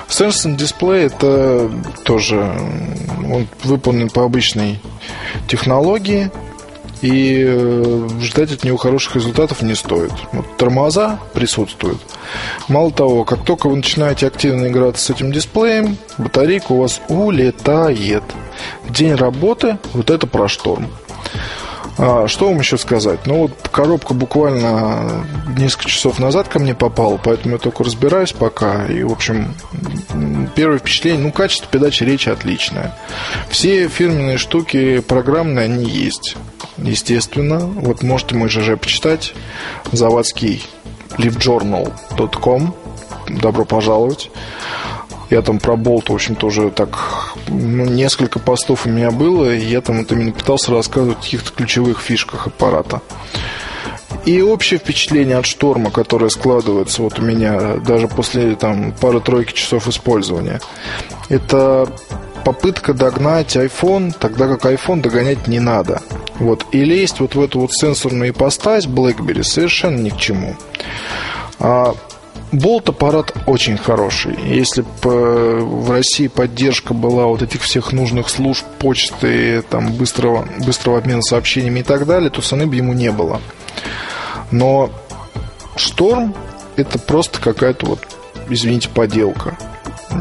Samsung 0.09 0.57
дисплей 0.57 1.07
это 1.07 1.71
тоже 2.05 2.37
он 2.39 3.49
выполнен 3.63 4.11
по 4.11 4.25
обычной 4.25 4.79
технологии, 5.49 6.31
и 7.05 7.45
э, 7.47 8.09
ждать 8.23 8.51
от 8.51 8.65
него 8.65 8.79
хороших 8.79 9.17
результатов 9.17 9.61
не 9.61 9.75
стоит. 9.75 10.13
Вот 10.33 10.57
тормоза 10.57 11.19
присутствуют. 11.35 11.99
Мало 12.69 12.91
того, 12.93 13.25
как 13.25 13.45
только 13.45 13.69
вы 13.69 13.77
начинаете 13.77 14.27
активно 14.27 14.69
играться 14.69 15.05
с 15.05 15.11
этим 15.11 15.31
дисплеем, 15.31 15.99
батарейка 16.17 16.73
у 16.73 16.81
вас 16.81 17.03
улетает. 17.09 18.23
День 18.89 19.17
работы, 19.17 19.77
вот 19.93 20.09
это 20.09 20.27
про 20.27 20.49
шторм. 20.49 20.89
А, 21.97 22.27
что 22.27 22.49
вам 22.49 22.59
еще 22.59 22.77
сказать? 22.77 23.21
Ну, 23.27 23.43
вот 23.43 23.69
коробка 23.71 24.15
буквально 24.15 25.27
несколько 25.57 25.89
часов 25.89 26.19
назад 26.19 26.49
ко 26.49 26.59
мне 26.59 26.75
попала, 26.75 27.21
поэтому 27.23 27.55
я 27.55 27.59
только 27.59 27.85
разбираюсь 27.85 28.33
пока. 28.33 28.87
И, 28.87 29.03
в 29.03 29.13
общем, 29.13 29.55
первое 30.57 30.79
впечатление, 30.79 31.23
ну, 31.23 31.33
качество 31.33 31.69
передачи 31.71 32.03
речи 32.03 32.29
отличное. 32.29 32.97
Все 33.49 33.89
фирменные 33.89 34.39
штуки 34.39 35.01
программные, 35.01 35.67
они 35.67 35.85
есть. 35.85 36.37
Естественно. 36.79 37.61
Вот 37.61 38.03
можете 38.03 38.35
мой 38.35 38.49
ЖЖ 38.49 38.77
почитать. 38.79 39.35
Заводский 39.93 40.65
livejournal.com 41.19 42.75
Добро 43.29 43.65
пожаловать. 43.65 44.31
Я 45.31 45.43
там 45.43 45.59
про 45.59 45.77
болт, 45.77 46.11
в 46.11 46.15
общем-то, 46.15 46.47
уже 46.47 46.71
так 46.71 47.34
ну, 47.49 47.85
несколько 47.85 48.39
постов 48.39 48.87
у 48.87 48.89
меня 48.89 49.11
было, 49.11 49.55
и 49.55 49.65
я 49.65 49.81
там 49.81 49.99
вот 49.99 50.13
именно 50.13 50.33
пытался 50.33 50.73
рассказывать 50.73 51.19
о 51.19 51.21
каких-то 51.21 51.53
ключевых 51.53 52.01
фишках 52.01 52.47
аппарата. 52.47 53.01
И 54.25 54.41
общее 54.41 54.79
впечатление 54.79 55.37
от 55.37 55.47
шторма, 55.47 55.91
которое 55.91 56.31
складывается 56.31 57.03
вот 57.03 57.19
у 57.19 57.23
меня 57.23 57.77
даже 57.77 58.09
после 58.09 58.55
там 58.55 58.93
пары-тройки 58.93 59.53
часов 59.53 59.87
использования, 59.89 60.61
это 61.29 61.89
попытка 62.45 62.95
догнать 62.95 63.57
iPhone, 63.57 64.15
тогда 64.19 64.47
как 64.47 64.65
iPhone 64.65 65.01
догонять 65.01 65.47
не 65.47 65.61
надо. 65.61 66.01
Вот. 66.39 66.67
И 66.73 66.85
лезть 66.85 67.21
вот 67.21 67.35
в 67.35 67.41
эту 67.41 67.61
вот 67.61 67.73
сенсорную 67.73 68.31
ипостась 68.31 68.87
BlackBerry 68.87 69.43
совершенно 69.43 69.99
ни 69.99 70.11
к 70.11 70.17
чему. 70.17 70.57
А 71.59 71.95
Болт 72.55 72.89
аппарат 72.89 73.35
очень 73.47 73.77
хороший. 73.77 74.37
Если 74.47 74.83
бы 74.83 75.11
э, 75.11 75.59
в 75.59 75.91
России 75.91 76.29
поддержка 76.29 76.95
была 76.95 77.27
вот 77.27 77.43
этих 77.43 77.63
всех 77.63 77.93
нужных 77.93 78.29
служб 78.29 78.65
почты, 78.79 79.63
там, 79.63 79.93
быстрого, 79.93 80.47
быстрого 80.65 80.99
обмена 80.99 81.21
сообщениями 81.21 81.81
и 81.81 81.83
так 81.83 82.07
далее, 82.07 82.31
то 82.31 82.43
цены 82.43 82.69
бы 82.69 82.77
ему 82.77 82.93
не 82.93 83.11
было. 83.11 83.41
Но 84.53 84.91
Шторм 85.75 86.33
это 86.77 87.01
просто 87.01 87.41
какая-то 87.41 87.87
вот, 87.87 87.99
извините, 88.49 88.89
поделка. 88.89 89.59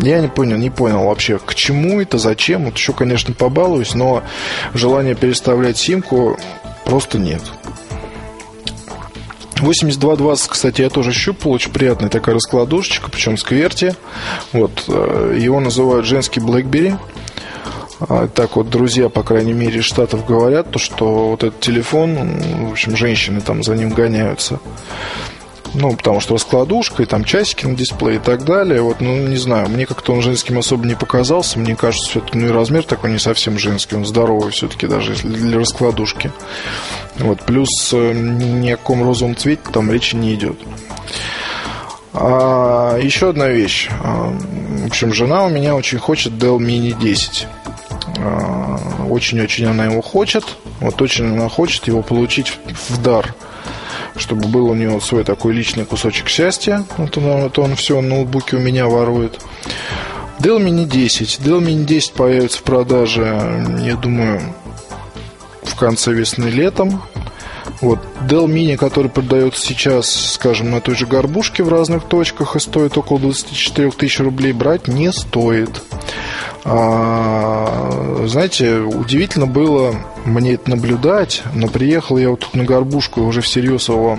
Я 0.02 0.20
не 0.20 0.28
понял, 0.28 0.58
не 0.58 0.72
понял 0.72 1.06
вообще, 1.06 1.38
к 1.38 1.54
чему 1.54 2.02
это, 2.02 2.18
зачем. 2.18 2.66
Вот 2.66 2.78
еще, 2.78 2.94
конечно, 2.94 3.36
побалуюсь, 3.36 3.94
но 3.94 4.24
желания 4.74 5.14
переставлять 5.14 5.78
симку 5.78 6.40
просто 6.84 7.20
нет. 7.20 7.44
8220, 9.64 10.50
кстати, 10.50 10.82
я 10.82 10.90
тоже 10.90 11.12
щупал, 11.12 11.54
очень 11.54 11.72
приятная 11.72 12.10
такая 12.10 12.36
раскладушечка, 12.36 13.10
причем 13.10 13.38
с 13.38 13.44
кверти. 13.44 13.96
Вот, 14.52 14.86
э, 14.88 15.38
его 15.40 15.60
называют 15.60 16.06
женский 16.06 16.40
BlackBerry. 16.40 16.98
А, 18.00 18.28
так 18.28 18.56
вот, 18.56 18.70
друзья, 18.70 19.10
по 19.10 19.24
крайней 19.24 19.54
мере, 19.54 19.80
из 19.80 19.86
Штатов 19.86 20.26
говорят, 20.26 20.72
то, 20.72 20.80
что 20.80 21.30
вот 21.30 21.44
этот 21.44 21.60
телефон, 21.60 22.42
в 22.68 22.72
общем, 22.72 22.98
женщины 22.98 23.42
там 23.42 23.64
за 23.64 23.76
ним 23.76 23.90
гоняются. 23.92 24.60
Ну, 25.74 25.96
потому 25.96 26.20
что 26.20 26.36
раскладушка, 26.36 27.04
и 27.04 27.06
там 27.06 27.24
часики 27.24 27.66
на 27.66 27.76
дисплее 27.76 28.18
и 28.18 28.20
так 28.20 28.46
далее. 28.46 28.82
Вот, 28.82 29.02
ну, 29.02 29.28
не 29.28 29.38
знаю, 29.38 29.70
мне 29.70 29.88
как-то 29.88 30.14
он 30.14 30.22
женским 30.22 30.60
особо 30.60 30.86
не 30.86 30.96
показался. 30.96 31.58
Мне 31.58 31.76
кажется, 31.76 32.12
все-таки, 32.12 32.38
ну, 32.38 32.48
и 32.48 32.52
размер 32.52 32.84
такой 32.84 33.12
не 33.12 33.18
совсем 33.18 33.58
женский. 33.58 33.96
Он 33.96 34.06
здоровый 34.06 34.52
все-таки 34.52 34.86
даже 34.86 35.16
для 35.16 35.58
раскладушки. 35.58 36.32
Вот, 37.18 37.42
плюс 37.42 37.92
э, 37.92 38.14
ни 38.14 38.70
о 38.70 38.78
каком 38.78 39.04
розовом 39.04 39.36
цвете 39.36 39.64
там 39.72 39.92
речи 39.92 40.16
не 40.16 40.36
идет. 40.36 40.58
А, 42.14 42.98
еще 43.00 43.30
одна 43.30 43.48
вещь. 43.48 43.90
А, 44.04 44.32
в 44.84 44.86
общем, 44.86 45.12
жена 45.12 45.46
у 45.46 45.50
меня 45.50 45.76
очень 45.76 45.98
хочет 45.98 46.34
Dell 46.34 46.60
Mini 46.60 46.98
10. 47.00 47.48
А, 48.20 48.80
очень-очень 49.10 49.66
она 49.66 49.86
его 49.86 50.04
хочет. 50.04 50.44
Вот 50.80 51.02
очень 51.02 51.26
она 51.26 51.50
хочет 51.50 51.88
его 51.88 52.04
получить 52.04 52.54
в 52.90 53.02
дар 53.02 53.34
чтобы 54.16 54.48
был 54.48 54.70
у 54.70 54.76
него 54.76 55.00
свой 55.00 55.24
такой 55.24 55.54
личный 55.54 55.86
кусочек 55.86 56.28
счастья. 56.28 56.84
Вот 56.98 57.18
он, 57.18 57.42
вот 57.42 57.60
он 57.60 57.76
все 57.76 58.02
ноутбуки 58.02 58.56
у 58.56 58.60
меня 58.60 58.88
ворует. 58.88 59.40
Dell 60.40 60.62
Mini 60.64 60.86
10. 60.86 61.40
Dell 61.40 61.62
Mini 61.62 61.86
10 61.86 62.14
появится 62.14 62.60
в 62.60 62.64
продаже, 62.64 63.66
я 63.82 63.96
думаю, 63.96 64.42
в 65.64 65.76
конце 65.76 66.12
весны 66.12 66.46
летом. 66.46 67.02
Вот 67.82 68.00
Dell 68.28 68.46
Mini, 68.46 68.78
который 68.78 69.10
продается 69.10 69.62
сейчас, 69.62 70.34
скажем, 70.34 70.72
на 70.72 70.82
той 70.82 70.96
же 70.96 71.06
горбушке 71.06 71.64
в 71.64 71.70
разных 71.70 72.04
точках 72.04 72.56
и 72.56 72.60
стоит 72.60 72.98
около 72.98 73.20
24 73.20 73.92
тысяч 73.92 74.20
рублей, 74.20 74.54
брать 74.54 74.88
не 74.88 75.12
стоит. 75.12 75.82
А, 76.66 78.24
знаете, 78.26 78.78
удивительно 78.80 79.48
было 79.48 79.96
мне 80.26 80.54
это 80.54 80.70
наблюдать, 80.70 81.44
но 81.54 81.68
приехал 81.68 82.18
я 82.18 82.30
вот 82.30 82.42
тут 82.42 82.56
на 82.56 82.64
горбушку 82.64 83.22
и 83.22 83.24
уже 83.24 83.42
всерьез 83.42 83.90
его 83.90 84.18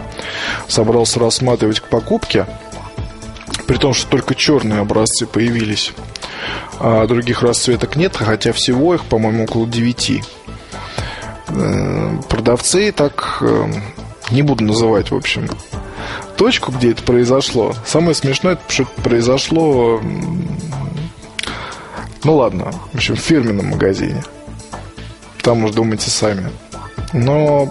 собрался 0.69 1.21
рассматривать 1.21 1.81
к 1.81 1.89
покупке, 1.89 2.47
при 3.67 3.79
том, 3.79 3.95
что 3.95 4.11
только 4.11 4.35
черные 4.35 4.81
образцы 4.81 5.27
появились, 5.27 5.93
а 6.81 7.07
других 7.07 7.43
расцветок 7.43 7.97
нет, 7.97 8.15
хотя 8.17 8.53
всего 8.53 8.95
их, 8.95 9.05
по-моему, 9.07 9.45
около 9.45 9.67
9. 9.67 10.23
Э, 11.49 12.19
продавцы 12.29 12.93
так 12.93 13.39
э, 13.41 13.73
не 14.31 14.43
буду 14.43 14.65
называть, 14.65 15.11
в 15.11 15.17
общем, 15.17 15.49
точку, 16.37 16.73
где 16.73 16.91
это 16.91 17.03
произошло. 17.03 17.73
Самое 17.87 18.15
смешное, 18.15 18.59
что 18.69 18.83
это 18.83 19.03
произошло 19.03 20.01
ну 22.25 22.37
ладно, 22.37 22.73
в 22.93 22.97
общем, 22.97 23.17
в 23.17 23.21
фирменном 23.21 23.67
магазине. 23.67 24.23
Там 25.43 25.65
уж 25.65 25.73
думайте 25.73 26.11
сами. 26.11 26.51
Но 27.13 27.71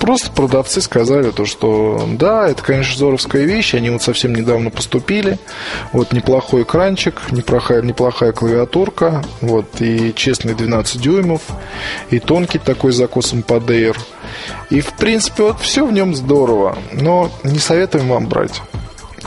просто 0.00 0.30
продавцы 0.30 0.80
сказали 0.80 1.30
то, 1.30 1.44
что 1.44 2.08
да, 2.14 2.48
это, 2.48 2.62
конечно, 2.62 2.96
здоровская 2.96 3.44
вещь, 3.44 3.74
они 3.74 3.90
вот 3.90 4.02
совсем 4.02 4.34
недавно 4.34 4.70
поступили, 4.70 5.38
вот 5.92 6.12
неплохой 6.12 6.62
экранчик, 6.62 7.20
неплохая, 7.30 7.82
неплохая 7.82 8.32
клавиатурка, 8.32 9.22
вот 9.42 9.66
и 9.80 10.14
честный 10.14 10.54
12 10.54 11.00
дюймов, 11.00 11.42
и 12.10 12.18
тонкий 12.18 12.58
такой 12.58 12.92
закосом 12.92 13.42
под 13.42 13.70
Air. 13.70 13.96
И, 14.70 14.80
в 14.80 14.94
принципе, 14.94 15.42
вот 15.44 15.60
все 15.60 15.86
в 15.86 15.92
нем 15.92 16.14
здорово, 16.14 16.78
но 16.92 17.30
не 17.44 17.58
советуем 17.58 18.08
вам 18.08 18.26
брать. 18.26 18.62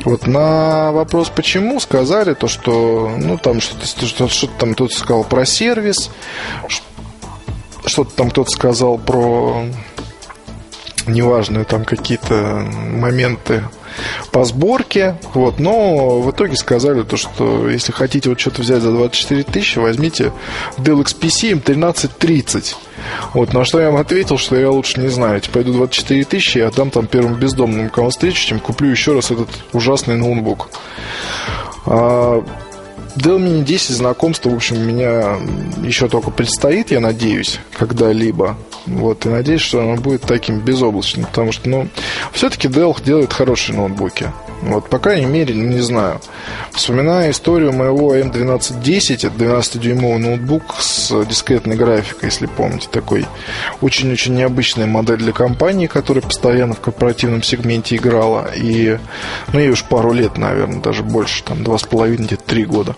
Вот 0.04 0.28
на 0.28 0.92
вопрос 0.92 1.30
почему 1.30 1.80
сказали 1.80 2.34
то, 2.34 2.48
что 2.48 3.16
ну 3.18 3.38
там 3.38 3.62
что-то 3.62 3.86
что, 3.86 4.28
что 4.28 4.48
там 4.48 4.74
кто-то 4.74 4.94
сказал 4.94 5.24
про 5.24 5.46
сервис, 5.46 6.10
что-то 7.86 8.16
там 8.16 8.30
кто-то 8.30 8.50
сказал 8.50 8.98
про 8.98 9.66
неважные 11.08 11.66
там 11.66 11.86
какие-то 11.86 12.68
моменты 12.74 13.64
по 14.32 14.46
сборке. 14.46 15.16
Вот, 15.34 15.60
но 15.60 16.22
в 16.22 16.32
итоге 16.32 16.56
сказали 16.56 17.04
то, 17.04 17.18
что 17.18 17.70
если 17.70 17.92
хотите 17.92 18.30
вот 18.30 18.40
что-то 18.40 18.62
взять 18.62 18.82
за 18.82 18.92
24 18.92 19.44
тысячи, 19.44 19.80
возьмите 19.80 20.32
Dell 20.78 21.04
XPC 21.04 21.62
M1330. 21.62 22.76
Вот, 23.34 23.54
на 23.54 23.66
что 23.66 23.80
я 23.80 23.90
им 23.90 23.98
ответил, 23.98 24.38
что 24.38 24.56
я 24.56 24.70
лучше 24.70 25.00
не 25.00 25.10
знаю. 25.10 25.42
Типа, 25.42 25.56
пойду 25.56 25.74
24 25.74 26.24
тысячи 26.26 26.58
и 26.58 26.62
отдам 26.62 26.90
там 26.90 27.08
первым 27.08 27.36
бездомным, 27.36 27.90
кого 27.90 28.10
встречу, 28.10 28.48
чем 28.48 28.60
куплю 28.60 28.90
еще 28.90 29.14
раз 29.14 29.32
этот 29.32 29.50
ужасный 29.74 30.16
ноутбук. 30.16 30.70
А, 31.86 32.44
Dell 33.16 33.38
Mini 33.38 33.64
10 33.64 33.96
знакомство, 33.96 34.50
в 34.50 34.56
общем, 34.56 34.78
у 34.78 34.80
меня 34.80 35.38
еще 35.84 36.08
только 36.08 36.32
предстоит, 36.32 36.92
я 36.92 37.00
надеюсь, 37.00 37.60
когда-либо. 37.78 38.58
Вот, 38.88 39.26
и 39.26 39.30
надеюсь, 39.30 39.62
что 39.62 39.82
оно 39.82 39.96
будет 39.96 40.22
таким 40.22 40.60
безоблачным, 40.60 41.26
потому 41.26 41.52
что, 41.52 41.70
ну, 41.70 41.88
все-таки 42.32 42.68
Dell 42.68 42.96
делает 43.04 43.32
хорошие 43.32 43.78
ноутбуки. 43.78 44.32
Вот, 44.66 44.90
по 44.90 44.98
крайней 44.98 45.26
мере, 45.26 45.54
не 45.54 45.82
знаю. 45.82 46.22
Вспоминая 46.72 47.32
историю 47.32 47.74
моего 47.74 48.16
M1210, 48.16 49.28
это 49.28 49.28
12-дюймовый 49.28 50.20
ноутбук 50.20 50.76
с 50.80 51.26
дискретной 51.26 51.76
графикой, 51.76 52.30
если 52.30 52.46
помните, 52.46 52.88
такой 52.90 53.26
очень-очень 53.82 54.36
необычная 54.36 54.86
модель 54.86 55.18
для 55.18 55.34
компании, 55.34 55.88
которая 55.88 56.24
постоянно 56.24 56.76
в 56.76 56.80
корпоративном 56.80 57.44
сегменте 57.44 57.98
играла. 57.98 58.50
И, 58.56 58.98
ну, 59.52 59.60
ей 59.60 59.70
уж 59.70 59.84
пару 59.84 60.14
лет, 60.14 60.38
наверное, 60.38 60.82
даже 60.82 61.04
больше, 61.04 61.44
там, 61.44 61.64
два 61.64 61.78
с 61.78 61.84
половиной, 61.84 62.28
где-то 62.28 62.44
три 62.44 62.66
года. 62.66 62.96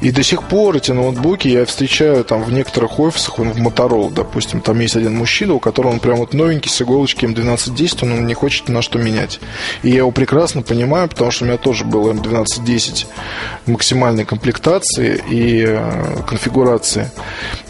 И 0.00 0.10
до 0.10 0.22
сих 0.22 0.42
пор 0.42 0.76
эти 0.76 0.92
ноутбуки 0.92 1.48
я 1.48 1.64
встречаю 1.64 2.24
там 2.24 2.42
в 2.42 2.52
некоторых 2.52 2.98
офисах, 2.98 3.38
он 3.38 3.52
в 3.52 3.58
Motorola, 3.58 4.12
допустим, 4.12 4.60
там 4.60 4.78
есть 4.80 4.96
один 4.96 5.14
мужчина, 5.14 5.54
у 5.54 5.60
которого 5.60 5.92
он 5.92 6.00
прям 6.00 6.16
вот 6.16 6.34
новенький 6.34 6.70
с 6.70 6.82
иголочки 6.82 7.24
М1210, 7.24 8.02
он 8.02 8.26
не 8.26 8.34
хочет 8.34 8.68
на 8.68 8.82
что 8.82 8.98
менять. 8.98 9.40
И 9.82 9.90
я 9.90 9.98
его 9.98 10.10
прекрасно 10.10 10.62
понимаю, 10.62 11.08
потому 11.08 11.30
что 11.30 11.44
у 11.44 11.48
меня 11.48 11.56
тоже 11.56 11.84
был 11.84 12.10
М1210 12.10 13.06
максимальной 13.66 14.24
комплектации 14.24 15.22
и 15.30 15.64
э, 15.66 16.22
конфигурации. 16.26 17.10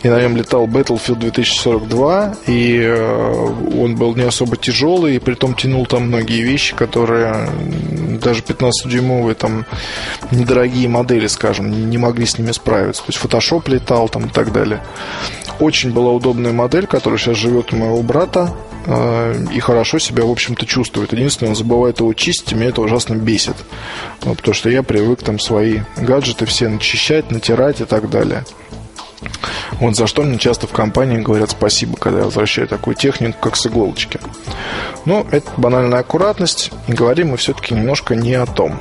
И 0.03 0.09
на 0.09 0.21
нем 0.21 0.37
летал 0.37 0.67
Battlefield 0.67 1.17
2042, 1.17 2.37
и 2.47 2.81
э, 2.81 3.81
он 3.81 3.97
был 3.97 4.15
не 4.15 4.23
особо 4.23 4.57
тяжелый, 4.57 5.17
и 5.17 5.19
при 5.19 5.35
том 5.35 5.55
тянул 5.55 5.87
там 5.87 6.09
многие 6.09 6.43
вещи, 6.43 6.75
которые 6.75 7.49
даже 8.21 8.43
15-дюймовые 8.43 9.35
там 9.35 9.65
недорогие 10.31 10.89
модели, 10.89 11.27
скажем, 11.27 11.91
не 11.91 11.99
могли 12.07 12.25
с 12.25 12.39
ними 12.39 12.53
справиться. 12.53 13.03
То 13.03 13.13
есть 13.13 13.23
Photoshop 13.23 13.69
летал 13.69 14.09
там 14.09 14.27
и 14.27 14.29
так 14.29 14.53
далее. 14.53 14.81
Очень 15.59 15.93
была 15.93 16.13
удобная 16.13 16.53
модель, 16.53 16.87
которая 16.87 17.19
сейчас 17.19 17.37
живет 17.37 17.73
у 17.73 17.77
моего 17.77 18.03
брата 18.03 18.55
э, 18.87 19.47
и 19.53 19.59
хорошо 19.59 19.99
себя, 19.99 20.25
в 20.25 20.31
общем-то, 20.31 20.67
чувствует. 20.67 21.13
Единственное, 21.13 21.51
он 21.51 21.57
забывает 21.57 22.01
его 22.01 22.13
чистить, 22.13 22.53
и 22.53 22.55
меня 22.55 22.69
это 22.69 22.83
ужасно 22.83 23.15
бесит. 23.15 23.57
Ну, 24.25 24.35
потому 24.35 24.55
что 24.55 24.71
я 24.71 24.83
привык 24.83 25.23
там 25.23 25.41
свои 25.41 25.81
гаджеты 25.97 26.47
все 26.47 26.69
начищать, 26.69 27.31
натирать 27.31 27.81
и 27.81 27.85
так 27.85 28.09
далее. 28.09 28.45
Вот 29.81 29.97
за 29.97 30.07
что 30.07 30.23
мне 30.23 30.39
часто 30.39 30.67
в 30.67 30.73
компании 30.73 31.19
говорят 31.19 31.51
спасибо, 31.51 31.97
когда 31.97 32.21
я 32.21 32.25
возвращаю 32.27 32.69
такую 32.69 32.95
технику, 32.95 33.39
как 33.41 33.57
с 33.57 33.67
иголочки. 33.67 34.21
Но 35.05 35.27
это 35.31 35.51
банальная 35.57 36.01
аккуратность, 36.01 36.71
и 36.87 36.93
говорим 36.93 37.31
мы 37.31 37.37
все-таки 37.37 37.75
немножко 37.75 38.15
не 38.15 38.35
о 38.35 38.47
том. 38.47 38.79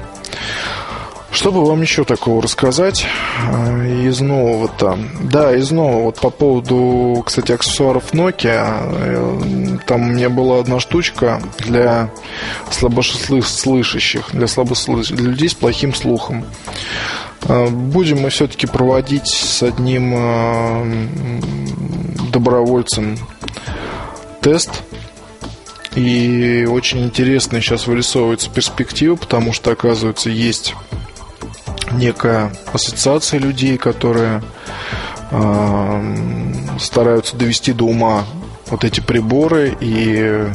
Что 1.35 1.51
бы 1.51 1.65
вам 1.65 1.81
еще 1.81 2.05
такого 2.05 2.41
рассказать 2.41 3.05
э, 3.51 4.05
из 4.07 4.21
нового-то? 4.21 4.97
Да, 5.21 5.53
из 5.53 5.69
нового. 5.69 6.03
Вот 6.03 6.15
по 6.21 6.29
поводу, 6.29 7.21
кстати, 7.25 7.51
аксессуаров 7.51 8.13
Nokia. 8.13 8.63
Э, 8.93 9.77
там 9.85 10.03
у 10.03 10.13
меня 10.13 10.29
была 10.29 10.61
одна 10.61 10.79
штучка 10.79 11.41
для 11.59 12.09
слабослышащих, 12.71 14.29
для 14.31 14.47
слабослышащих, 14.47 15.17
для 15.17 15.31
людей 15.31 15.49
с 15.49 15.53
плохим 15.53 15.93
слухом. 15.93 16.45
Э, 17.49 17.67
будем 17.67 18.21
мы 18.21 18.29
все-таки 18.29 18.65
проводить 18.65 19.27
с 19.27 19.61
одним 19.61 20.15
добровольцем 22.31 23.17
тест 24.39 24.83
и 25.95 26.65
очень 26.69 27.03
интересно 27.03 27.59
сейчас 27.59 27.87
вырисовывается 27.87 28.49
перспектива, 28.49 29.17
потому 29.17 29.51
что, 29.51 29.71
оказывается, 29.71 30.29
есть 30.29 30.73
некая 31.95 32.51
ассоциация 32.73 33.39
людей, 33.39 33.77
которые 33.77 34.41
э, 35.31 36.77
стараются 36.79 37.35
довести 37.35 37.73
до 37.73 37.85
ума 37.85 38.25
вот 38.67 38.83
эти 38.83 38.99
приборы 38.99 39.75
и 39.79 40.45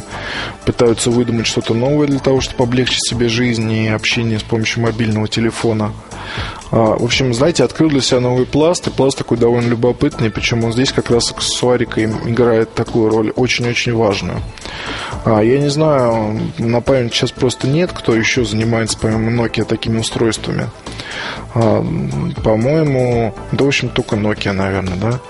пытаются 0.65 1.11
выдумать 1.11 1.47
что-то 1.47 1.75
новое 1.75 2.07
для 2.07 2.19
того, 2.19 2.41
чтобы 2.41 2.65
облегчить 2.65 3.09
себе 3.09 3.29
жизнь 3.29 3.71
и 3.71 3.89
общение 3.89 4.39
с 4.39 4.43
помощью 4.43 4.83
мобильного 4.83 5.29
телефона. 5.29 5.93
А, 6.73 6.97
в 6.97 7.05
общем, 7.05 7.35
знаете, 7.35 7.65
открыл 7.65 7.89
для 7.89 8.01
себя 8.01 8.21
новый 8.21 8.47
пласт, 8.47 8.87
и 8.87 8.91
пласт 8.91 9.19
такой 9.19 9.39
довольно 9.39 9.69
любопытный, 9.69 10.31
причем 10.31 10.65
он 10.65 10.73
здесь 10.73 10.93
как 10.93 11.11
раз 11.11 11.31
аксессуарика 11.33 12.05
играет 12.05 12.73
такую 12.75 13.11
роль 13.11 13.31
очень-очень 13.35 13.95
важную. 13.95 14.41
А, 15.25 15.41
я 15.41 15.59
не 15.59 15.69
знаю, 15.69 16.41
на 16.59 16.81
память 16.81 17.15
сейчас 17.15 17.33
просто 17.33 17.67
нет, 17.67 17.91
кто 17.93 18.15
еще 18.15 18.45
занимается, 18.45 18.99
помимо 19.01 19.31
Nokia, 19.43 19.65
такими 19.65 19.99
устройствами. 19.99 20.69
А, 21.55 21.85
по-моему, 22.45 23.35
да, 23.53 23.65
в 23.65 23.69
общем, 23.69 23.89
только 23.89 24.17
Nokia, 24.17 24.53
наверное, 24.53 24.97
да. 24.97 25.21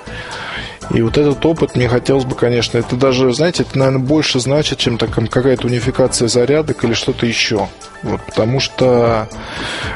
И 0.92 1.02
вот 1.02 1.16
этот 1.18 1.44
опыт 1.46 1.76
мне 1.76 1.88
хотелось 1.88 2.24
бы, 2.24 2.34
конечно, 2.34 2.78
это 2.78 2.96
даже, 2.96 3.32
знаете, 3.32 3.62
это, 3.62 3.78
наверное, 3.78 4.02
больше 4.02 4.40
значит, 4.40 4.78
чем 4.78 4.98
так, 4.98 5.10
какая-то 5.10 5.68
унификация 5.68 6.26
зарядок 6.26 6.82
или 6.84 6.94
что-то 6.94 7.26
еще. 7.26 7.68
Вот, 8.02 8.20
потому 8.22 8.60
что 8.60 9.28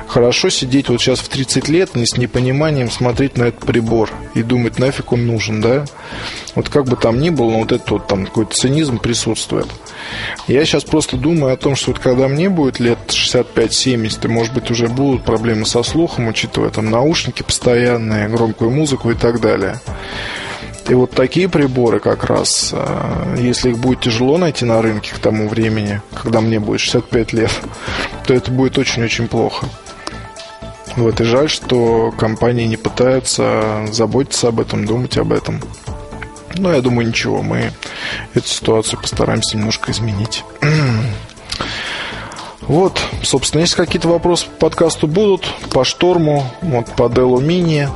хорошо 0.07 0.51
сидеть 0.51 0.89
вот 0.89 1.01
сейчас 1.01 1.21
в 1.21 1.29
30 1.29 1.69
лет 1.69 1.95
не 1.95 2.07
с 2.07 2.17
непониманием 2.17 2.91
смотреть 2.91 3.39
на 3.39 3.45
этот 3.45 3.61
прибор 3.61 4.11
и 4.35 4.43
думать, 4.43 4.79
нафиг 4.79 5.13
он 5.13 5.27
нужен, 5.27 5.61
да? 5.61 5.85
Вот 6.55 6.69
как 6.69 6.85
бы 6.85 6.97
там 6.97 7.19
ни 7.19 7.31
было, 7.31 7.51
но 7.51 7.61
вот 7.61 7.73
этот 7.73 7.91
вот 7.91 8.07
там 8.07 8.27
какой-то 8.27 8.55
цинизм 8.55 8.99
присутствует. 8.99 9.67
Я 10.47 10.65
сейчас 10.65 10.85
просто 10.85 11.17
думаю 11.17 11.55
о 11.55 11.57
том, 11.57 11.77
что 11.77 11.93
вот 11.93 11.99
когда 11.99 12.29
мне 12.29 12.49
будет 12.51 12.79
лет 12.79 12.99
65-70, 13.09 14.27
и 14.27 14.29
может 14.29 14.53
быть 14.53 14.71
уже 14.71 14.89
будут 14.89 15.25
проблемы 15.25 15.67
со 15.67 15.83
слухом, 15.83 16.29
учитывая 16.29 16.71
там 16.71 16.91
наушники 16.91 17.43
постоянные, 17.43 18.29
громкую 18.29 18.71
музыку 18.71 19.11
и 19.11 19.15
так 19.15 19.41
далее. 19.41 19.81
И 20.89 20.95
вот 20.95 21.13
такие 21.13 21.49
приборы 21.49 21.99
как 21.99 22.25
раз, 22.25 22.71
э, 22.73 23.37
если 23.39 23.71
их 23.71 23.79
будет 23.79 24.01
тяжело 24.01 24.37
найти 24.37 24.67
на 24.67 24.83
рынке 24.83 25.13
к 25.15 25.19
тому 25.19 25.49
времени, 25.49 26.03
когда 26.13 26.43
мне 26.43 26.61
будет 26.61 26.81
65 26.81 27.33
лет, 27.33 27.51
то 28.27 28.35
это 28.35 28.51
будет 28.51 28.77
очень-очень 28.77 29.29
плохо. 29.29 29.67
Вот, 30.97 31.21
и 31.21 31.25
жаль, 31.25 31.49
что 31.49 32.13
компании 32.17 32.67
не 32.67 32.77
пытаются 32.77 33.87
заботиться 33.91 34.49
об 34.49 34.61
этом, 34.61 34.85
думать 34.85 35.17
об 35.17 35.33
этом. 35.33 35.61
Но 36.57 36.73
я 36.73 36.81
думаю, 36.83 37.09
ничего, 37.09 37.43
мы 37.43 37.73
эту 38.35 38.47
ситуацию 38.47 39.01
постараемся 39.01 39.57
немножко 39.57 39.91
изменить. 39.91 40.45
Вот, 42.67 42.99
собственно, 43.23 43.61
если 43.61 43.77
какие-то 43.77 44.09
вопросы 44.09 44.47
по 44.47 44.71
подкасту 44.71 45.07
будут, 45.07 45.45
по 45.71 45.85
шторму, 45.85 46.47
вот 46.63 46.87
по 46.97 47.03
Dell 47.03 47.39
Mini, 47.45 47.91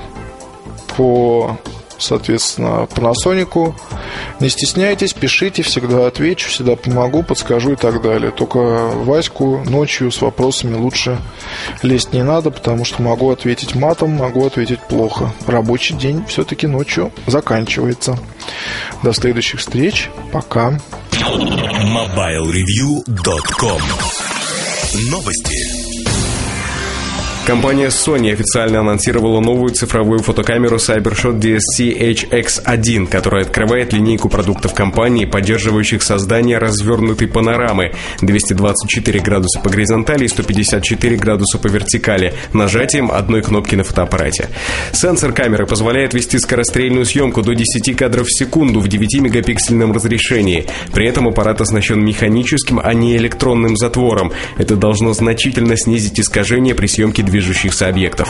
по 0.94 1.58
соответственно, 1.98 2.88
Panasonic. 2.94 3.74
Не 4.40 4.48
стесняйтесь, 4.48 5.12
пишите, 5.12 5.62
всегда 5.62 6.06
отвечу, 6.06 6.48
всегда 6.48 6.76
помогу, 6.76 7.22
подскажу 7.22 7.72
и 7.72 7.76
так 7.76 8.02
далее. 8.02 8.30
Только 8.30 8.58
Ваську 8.58 9.62
ночью 9.64 10.10
с 10.10 10.20
вопросами 10.20 10.76
лучше 10.76 11.18
лезть 11.82 12.12
не 12.12 12.22
надо, 12.22 12.50
потому 12.50 12.84
что 12.84 13.02
могу 13.02 13.30
ответить 13.30 13.74
матом, 13.74 14.12
могу 14.12 14.46
ответить 14.46 14.80
плохо. 14.80 15.32
Рабочий 15.46 15.94
день 15.94 16.24
все-таки 16.26 16.66
ночью 16.66 17.12
заканчивается. 17.26 18.18
До 19.02 19.12
следующих 19.12 19.60
встреч. 19.60 20.10
Пока. 20.32 20.78
MobileReview.com 21.10 23.82
Новости. 25.10 25.87
Компания 27.48 27.86
Sony 27.86 28.30
официально 28.30 28.80
анонсировала 28.80 29.40
новую 29.40 29.70
цифровую 29.70 30.18
фотокамеру 30.18 30.76
CyberShot 30.76 31.40
DSC 31.40 31.98
HX1, 31.98 33.06
которая 33.06 33.44
открывает 33.44 33.94
линейку 33.94 34.28
продуктов 34.28 34.74
компании, 34.74 35.24
поддерживающих 35.24 36.02
создание 36.02 36.58
развернутой 36.58 37.26
панорамы 37.26 37.94
224 38.20 39.20
градуса 39.20 39.60
по 39.60 39.70
горизонтали 39.70 40.26
и 40.26 40.28
154 40.28 41.16
градуса 41.16 41.56
по 41.56 41.68
вертикали 41.68 42.34
нажатием 42.52 43.10
одной 43.10 43.40
кнопки 43.40 43.76
на 43.76 43.82
фотоаппарате. 43.82 44.50
Сенсор 44.92 45.32
камеры 45.32 45.64
позволяет 45.64 46.12
вести 46.12 46.38
скорострельную 46.38 47.06
съемку 47.06 47.40
до 47.40 47.54
10 47.54 47.96
кадров 47.96 48.26
в 48.26 48.38
секунду 48.38 48.80
в 48.80 48.88
9-мегапиксельном 48.88 49.94
разрешении. 49.94 50.66
При 50.92 51.08
этом 51.08 51.26
аппарат 51.26 51.62
оснащен 51.62 52.04
механическим, 52.04 52.78
а 52.78 52.92
не 52.92 53.16
электронным 53.16 53.78
затвором. 53.78 54.32
Это 54.58 54.76
должно 54.76 55.14
значительно 55.14 55.78
снизить 55.78 56.20
искажение 56.20 56.74
при 56.74 56.88
съемке 56.88 57.22
движения 57.22 57.37
движущихся 57.38 57.86
объектов. 57.86 58.28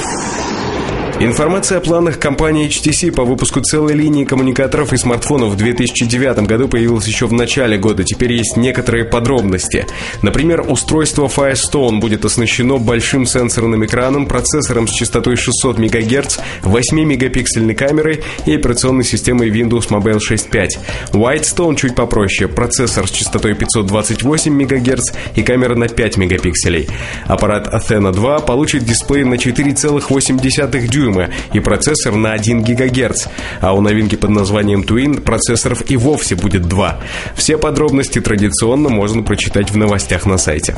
Информация 1.21 1.79
о 1.79 1.81
планах 1.81 2.21
компании 2.21 2.69
HTC 2.69 3.11
по 3.11 3.25
выпуску 3.25 3.61
целой 3.61 3.95
линии 3.95 4.25
коммуникаторов 4.25 4.93
и 4.93 4.97
смартфонов 4.97 5.55
в 5.55 5.57
2009 5.57 6.47
году 6.47 6.69
появилась 6.69 7.09
еще 7.09 7.27
в 7.27 7.33
начале 7.33 7.77
года. 7.77 8.05
Теперь 8.05 8.35
есть 8.35 8.57
некоторые 8.57 9.05
подробности. 9.05 9.85
Например, 10.23 10.65
устройство 10.69 11.27
Firestone 11.27 11.99
будет 11.99 12.25
оснащено 12.25 12.79
большим 12.79 13.27
сенсорным 13.27 13.85
экраном, 13.85 14.27
процессором 14.27 14.87
с 14.87 14.93
частотой 14.93 15.35
600 15.35 15.79
МГц, 15.79 16.39
8-мегапиксельной 16.63 17.75
камерой 17.75 18.23
и 18.47 18.55
операционной 18.55 19.03
системой 19.03 19.51
Windows 19.51 19.89
Mobile 19.89 20.21
6.5. 20.21 20.69
Whitestone 21.15 21.75
чуть 21.75 21.97
попроще, 21.97 22.49
процессор 22.49 23.09
с 23.09 23.11
частотой 23.11 23.55
528 23.55 24.53
МГц 24.53 25.13
и 25.35 25.43
камера 25.43 25.75
на 25.75 25.89
5 25.89 26.17
мегапикселей. 26.17 26.89
Аппарат 27.27 27.67
Athena 27.75 28.13
2 28.13 28.39
получит 28.39 28.85
дисплей 28.85 29.25
на 29.25 29.35
4,8 29.35 30.87
дюйма 30.87 31.08
дюйма 31.09 31.31
и 31.53 31.61
процессор 31.61 32.15
на 32.15 32.33
1 32.33 32.63
ГГц. 32.63 33.27
А 33.61 33.75
у 33.75 33.81
новинки 33.81 34.17
под 34.17 34.31
названием 34.31 34.83
Twin 34.83 35.21
процессоров 35.21 35.89
и 35.91 35.97
вовсе 35.97 36.35
будет 36.35 36.63
2. 36.63 37.01
Все 37.35 37.59
подробности 37.59 38.21
традиционно 38.21 38.89
можно 38.89 39.23
прочитать 39.23 39.71
в 39.71 39.77
новостях 39.77 40.27
на 40.27 40.39
сайте. 40.39 40.77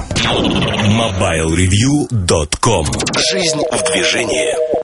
MobileReview.com 0.86 2.86
Жизнь 3.32 3.60
в 3.70 3.92
движении. 3.92 4.79